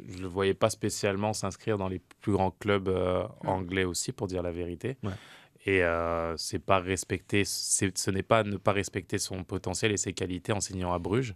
[0.07, 4.11] je ne le voyais pas spécialement s'inscrire dans les plus grands clubs euh, anglais aussi,
[4.11, 4.97] pour dire la vérité.
[5.03, 5.11] Ouais.
[5.65, 10.13] Et euh, c'est pas respecter, ce n'est pas ne pas respecter son potentiel et ses
[10.13, 11.35] qualités en signant à Bruges.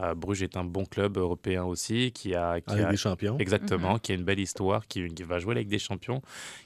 [0.00, 3.36] Euh, Bruges est un bon club européen aussi, qui a, qui Avec a- des champions.
[3.38, 6.22] Exactement, qui a une belle histoire, qui, qui va jouer avec des champions,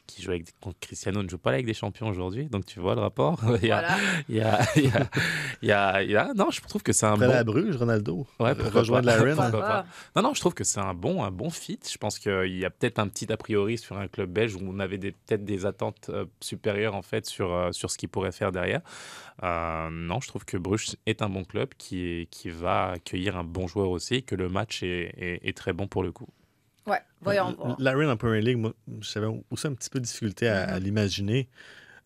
[0.07, 2.95] qui joue avec contre Cristiano ne joue pas avec des champions aujourd'hui, donc tu vois
[2.95, 3.41] le rapport.
[3.63, 3.97] il, y a, Voilà.
[4.29, 5.11] il, y a, il, y a,
[5.63, 7.33] il y a- il y a- non, je trouve que c'est un Après bon.
[7.33, 8.27] la Bruges, Ronaldo.
[8.39, 9.17] Ouais, Euh, pourquoi rejoindre pas.
[9.17, 9.53] la Rennes.
[9.69, 9.85] Ah.
[10.15, 11.81] Non, non, je trouve que c'est un bon, un bon fit.
[11.91, 14.61] Je pense qu'il y a peut-être un petit a priori sur un club belge où
[14.63, 18.31] on avait peut-être des attentes euh, supérieures en fait sur, euh, sur ce qu'il pourrait
[18.33, 18.83] faire derrière.
[19.43, 23.37] Euh, non, je trouve que Bruges est un bon club qui, est- qui va accueillir
[23.37, 26.29] un bon joueur aussi, que le match est, est- est très bon pour le coup.
[26.87, 27.77] Ouais, voyons voir.
[27.79, 30.73] La Rennes en Premier League, moi, j'avais aussi un petit peu de difficulté à, Mm-hmm.
[30.73, 31.49] à l'imaginer.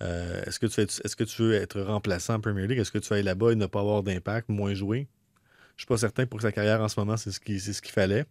[0.02, 2.78] Euh, est-ce, que tu est-ce que tu veux être remplaçant en Premier League?
[2.78, 5.06] Est-ce que tu vas aller là-bas et ne pas avoir d'impact, moins jouer?
[5.76, 7.82] Je suis pas certain pour sa carrière en ce moment, c'est ce qui- c'est ce
[7.82, 8.24] qu'il fallait.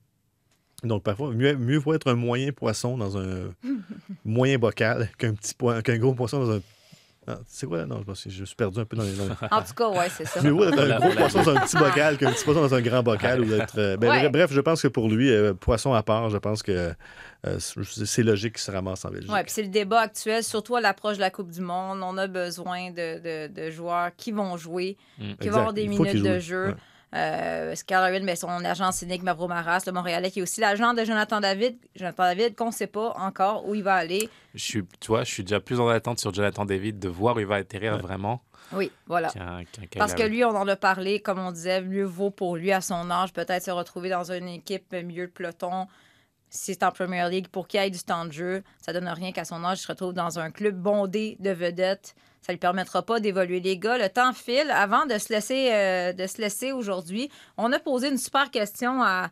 [0.84, 3.54] Donc, parfois, mieux, mieux vaut être un moyen poisson dans un
[4.26, 6.62] moyen bocal qu'un petit qu'un gros poisson dans un.
[7.28, 7.86] Ah, c'est quoi?
[7.86, 9.12] Non, je, me suis- je suis perdu un peu dans les.
[9.12, 9.20] les-
[9.52, 10.40] En tout cas, ouais, c'est ça.
[10.40, 13.04] Être Voilà, un gros poisson dans un petit bocal qu'un petit poisson dans un grand
[13.04, 13.42] bocal.
[13.42, 14.30] ou d'être, euh, ben, Ouais.
[14.30, 16.94] Bref, je pense que pour lui, euh, poisson à part, je pense que
[17.46, 19.30] euh, c'est logique qu'il se ramasse en Belgique.
[19.32, 22.00] Oui, puis c'est le débat actuel, surtout à l'approche de la Coupe du Monde.
[22.04, 25.34] On a besoin de, de- de joueurs qui vont jouer, Mm.
[25.40, 26.68] qui vont avoir des minutes de jeu.
[26.70, 26.76] Ouais.
[27.16, 27.74] Euh,
[28.24, 31.78] mais son agent cynique Mavro Maras, le Montréalais, qui est aussi l'agent de Jonathan David.
[31.96, 34.30] Jonathan David, qu'on ne sait pas encore où il va aller.
[34.54, 37.36] Je suis, tu vois, je suis déjà plus en attente sur Jonathan David de voir
[37.36, 38.02] où il va atterrir Ouais.
[38.02, 38.44] vraiment
[38.74, 39.32] Oui, voilà.
[39.98, 42.82] Parce que lui, on en a parlé, comme on disait, mieux vaut pour lui à
[42.82, 45.88] son âge peut-être se retrouver dans une équipe milieu de peloton
[46.52, 48.64] si c'est en Premier League, pour qu'il ait du temps de jeu.
[48.82, 52.16] Ça donne rien qu'à son âge, il se retrouve dans un club bondé de vedettes.
[52.42, 53.60] Ça lui permettra pas d'évoluer.
[53.60, 54.72] Les gars, le temps file.
[54.72, 59.04] Avant de se laisser, euh, de se laisser aujourd'hui, on a posé une super question
[59.04, 59.30] à,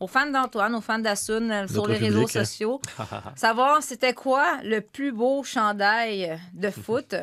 [0.00, 2.44] aux fans d'Antoine, aux fans d'Assun euh, sur les réseaux public, hein.
[2.44, 2.80] sociaux.
[3.36, 7.14] savoir c'était quoi le plus beau chandail de foot.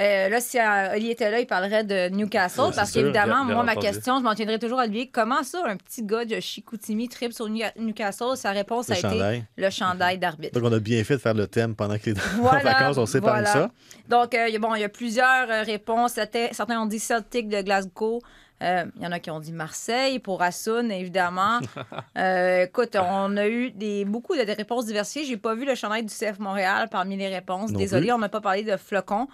[0.00, 2.60] Euh, là, si euh, Oli était là, il parlerait de Newcastle.
[2.60, 5.10] Ouais, c'est parce qu'évidemment, moi, ma question, je m'en tiendrai toujours à lui.
[5.10, 8.36] Comment ça, un petit gars de Chicoutimi tripe sur New- Newcastle?
[8.36, 9.44] Sa réponse Le a été chandail.
[9.56, 10.58] le chandail d'arbitre.
[10.58, 12.96] Donc, on a bien fait de faire le thème pendant que les en Voilà, vacances,
[12.98, 13.52] on s'épargne voilà.
[13.68, 13.70] ça.
[14.08, 16.12] Donc, euh, il y a- bon, il y a plusieurs euh, réponses.
[16.12, 18.20] Certains, ont dit Celtic de Glasgow.
[18.62, 21.58] Euh, Il y en a qui ont dit Marseille pour Assun, évidemment.
[22.18, 25.24] Euh, écoute, on a eu des, beaucoup de réponses diversifiées.
[25.24, 27.70] J'ai pas vu le chandail du CF Montréal parmi les réponses.
[27.70, 28.12] Non Désolé, plus.
[28.12, 29.28] on n'a pas parlé de flocon.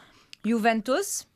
[0.47, 1.26] Juventus.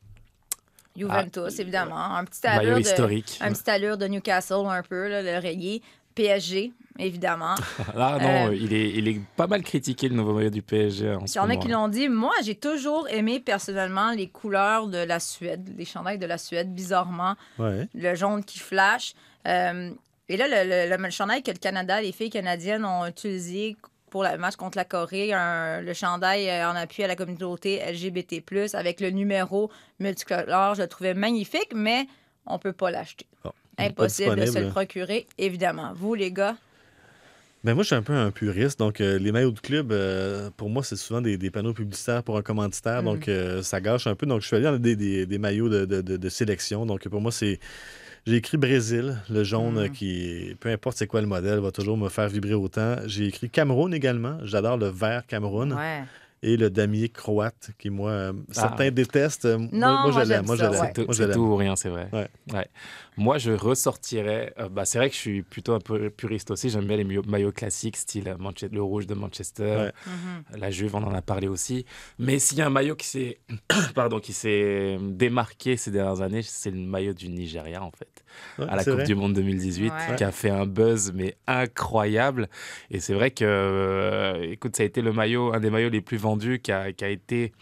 [0.96, 2.16] Juventus, évidemment.
[2.16, 5.82] Un petit allure de, un petit allure de Newcastle, un peu, là, le rayé.
[6.14, 7.54] PSG, évidemment.
[7.96, 11.14] Ah non, Euh, il, est, il est pas mal critiqué, le nouveau maillot du PSG.
[11.14, 12.08] En Il y en a qui l'ont dit.
[12.08, 16.74] Moi, j'ai toujours aimé personnellement les couleurs de la Suède, les chandails de la Suède,
[16.74, 17.36] bizarrement.
[17.58, 17.88] Ouais.
[17.94, 19.14] Le jaune qui flash.
[19.46, 19.90] Euh,
[20.28, 23.76] et là, le, le- le chandail que le Canada, les filles canadiennes ont utilisé
[24.10, 27.80] pour le match contre la Corée, un- le chandail euh, en appui à la communauté
[27.90, 28.42] LGBT,
[28.74, 32.06] avec le numéro multicolore, je le trouvais magnifique, mais
[32.46, 33.26] on peut pas l'acheter.
[33.44, 33.52] Bon.
[33.78, 35.92] Impossible de se le procurer, évidemment.
[35.94, 36.56] Vous, les gars,
[37.64, 38.78] Ben moi, je suis un peu un puriste.
[38.78, 42.22] Donc, euh, les maillots de club, euh, pour moi, c'est souvent des, des panneaux publicitaires
[42.22, 43.02] pour un commanditaire.
[43.02, 43.04] Mm.
[43.04, 44.26] Donc, euh, ça gâche un peu.
[44.26, 46.86] Donc, je suis allé dans des, des- des maillots de, de- de- de sélection.
[46.86, 47.60] Donc, pour moi, c'est.
[48.26, 49.78] J'ai écrit Brésil, le jaune Mm.
[49.78, 52.96] euh, qui, peu importe c'est quoi le modèle, va toujours me faire vibrer autant.
[53.06, 54.38] J'ai écrit Cameroun également.
[54.44, 56.02] J'adore le vert Cameroun ouais.
[56.42, 58.90] et le damier croate qui, moi, euh, certains Ah.
[58.90, 59.46] détestent.
[59.46, 60.28] Euh, moi- Non, moi, moi, je l'aime.
[60.28, 60.80] j'aime Moi, je ça, l'aime.
[60.80, 61.06] ouais.
[61.12, 62.08] C'est tout, ou rien, c'est vrai.
[62.12, 62.28] Ouais.
[62.52, 62.66] Ouais.
[63.16, 64.54] Moi, je ressortirais.
[64.58, 66.70] euh, bah, c'est vrai que je suis plutôt un peu puriste aussi.
[66.70, 68.34] J'aime bien les maillots, maillots classiques, style
[68.72, 69.92] le rouge de Manchester, Ouais.
[70.06, 70.58] Mhm.
[70.60, 71.84] la Juve, on en a parlé aussi.
[72.18, 73.38] Mais s'il y a un maillot qui s'est,
[73.94, 78.24] pardon, qui s'est démarqué ces dernières années, c'est le maillot du Nigeria en fait,
[78.58, 79.04] Ouais, à la Coupe vrai.
[79.04, 80.16] du Monde 2018, Ouais.
[80.16, 82.48] qui a fait un buzz mais incroyable.
[82.90, 86.00] Et c'est vrai que, euh, écoute, ça a été le maillot, un des maillots les
[86.00, 87.52] plus vendus, qui a, qui a été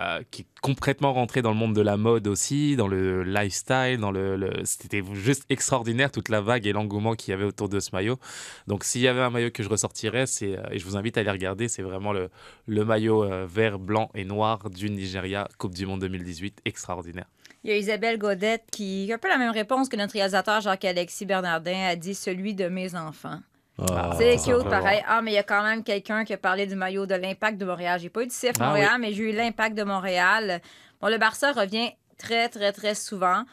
[0.00, 3.98] euh, qui est complètement rentré dans le monde de la mode aussi, dans le lifestyle,
[3.98, 7.78] dans le, c'était juste extraordinaire toute la vague et l'engouement qu'il y avait autour de
[7.78, 8.18] ce maillot.
[8.66, 11.16] Donc s'il y avait un maillot que je ressortirais, c'est euh, et je vous invite
[11.16, 12.28] à aller regarder, c'est vraiment le,
[12.66, 17.26] le maillot euh, vert, blanc et noir du Nigeria Coupe du Monde 2018, extraordinaire.
[17.62, 20.60] Il y a Isabelle Godette qui a un peu la même réponse que notre réalisateur
[20.60, 23.38] Jacques-Alexis Bernardin a dit celui de mes enfants.
[23.78, 25.02] Ah, c'est ça, cute, pareil.
[25.06, 27.58] Ah, mais il y a quand même quelqu'un qui a parlé du maillot de l'Impact
[27.58, 27.98] de Montréal.
[28.00, 30.60] J'ai pas eu du CF Ah Montréal, mais j'ai eu l'Impact de Montréal.
[31.00, 33.44] Bon, le Barça revient très, très, très souvent.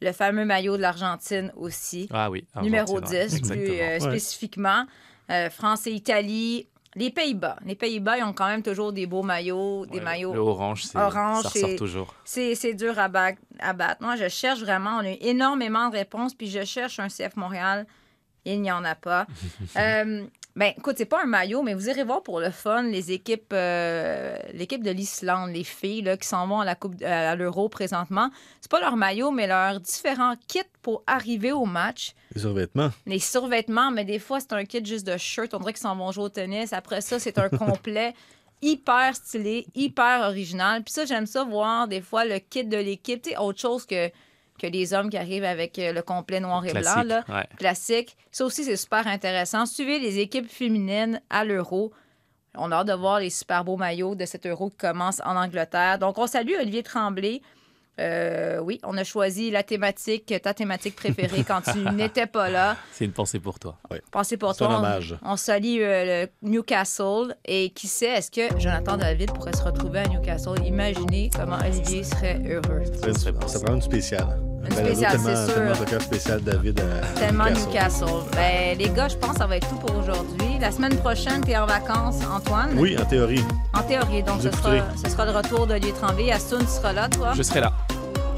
[0.00, 2.08] Le fameux maillot de l'Argentine aussi.
[2.12, 2.46] Ah oui.
[2.62, 4.84] Numéro Argentine, ouais, 10, plus euh, spécifiquement.
[5.30, 6.68] Euh, France et Italie.
[6.94, 7.56] Les Pays-Bas.
[7.66, 10.84] Les Pays-Bas, ils ont quand même toujours des beaux maillots, des Ouais, maillots Le orange,
[10.84, 12.14] c'est- Orange, ça ressort c'est- toujours.
[12.24, 14.02] c'est c'est dur à, ba- à battre.
[14.02, 14.96] Moi, je cherche vraiment.
[14.96, 17.86] On a eu énormément de réponses, puis je cherche un CF Montréal.
[18.44, 19.26] Il n'y en a pas.
[19.76, 20.26] euh,
[20.58, 23.52] ben, écoute, c'est pas un maillot, mais vous irez voir pour le fun les équipes,
[23.52, 27.68] euh, l'équipe de l'Islande, les filles là, qui s'en vont à la coupe, à l'Euro
[27.68, 28.30] présentement.
[28.60, 32.14] C'est pas leur maillot, mais leurs différents kits pour arriver au match.
[32.34, 32.90] Les survêtements.
[33.06, 35.54] Les survêtements, mais des fois, c'est un kit juste de shirt.
[35.54, 36.72] On dirait qu'ils s'en vont jouer au tennis.
[36.72, 38.14] Après ça, c'est un complet
[38.60, 40.82] hyper stylé, hyper original.
[40.82, 43.22] Puis ça, j'aime ça voir des fois le kit de l'équipe.
[43.22, 44.10] Tu sais, autre chose que,
[44.58, 46.80] que les hommes qui arrivent avec euh, le complet noir et blanc.
[46.82, 47.04] Classique.
[47.08, 47.24] Là.
[47.28, 47.46] ouais.
[47.56, 48.16] Classique.
[48.32, 49.64] Ça aussi, c'est super intéressant.
[49.66, 51.92] Suivez les équipes féminines à l'Euro.
[52.56, 55.36] On a hâte de voir les super beaux maillots de cet Euro qui commence en
[55.36, 55.98] Angleterre.
[55.98, 57.40] Donc, on salue Olivier Tremblay.
[58.00, 62.76] Euh, oui, on a choisi la thématique, ta thématique préférée quand tu n'étais pas là.
[62.92, 63.76] C'est une pensée pour toi.
[64.12, 64.76] Pensez pour C'est un toi.
[64.76, 65.16] on- hommage.
[65.22, 67.34] On, salue euh, le Newcastle.
[67.44, 70.64] Et qui sait, est-ce que Jonathan David pourrait se retrouver à Newcastle?
[70.64, 72.84] Imaginez comment Olivier serait heureux.
[72.84, 73.64] Ça, serait ça possible.
[73.64, 74.47] prend une spéciale.
[74.62, 75.84] Un Une spéciale, tellement, c'est tellement sûr.
[75.84, 78.04] cas spécial David à Tellement Newcastle.
[78.06, 78.30] Newcastle.
[78.32, 80.58] Ben, les gars, je pense que ça va être tout pour aujourd'hui.
[80.60, 82.70] La semaine prochaine, tu es en vacances, Antoine?
[82.76, 83.44] Oui, en théorie.
[83.74, 84.22] En théorie.
[84.22, 86.32] Donc, ce sera, ce sera le retour d'Olivier Tremblay.
[86.32, 87.32] Assun, tu seras là, toi?
[87.36, 87.72] Je serai là.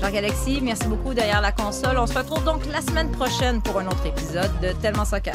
[0.01, 1.99] Jacques-Alexis, merci beaucoup derrière la console.
[1.99, 5.35] On se retrouve donc la semaine prochaine pour un autre épisode de Tellement Soccer.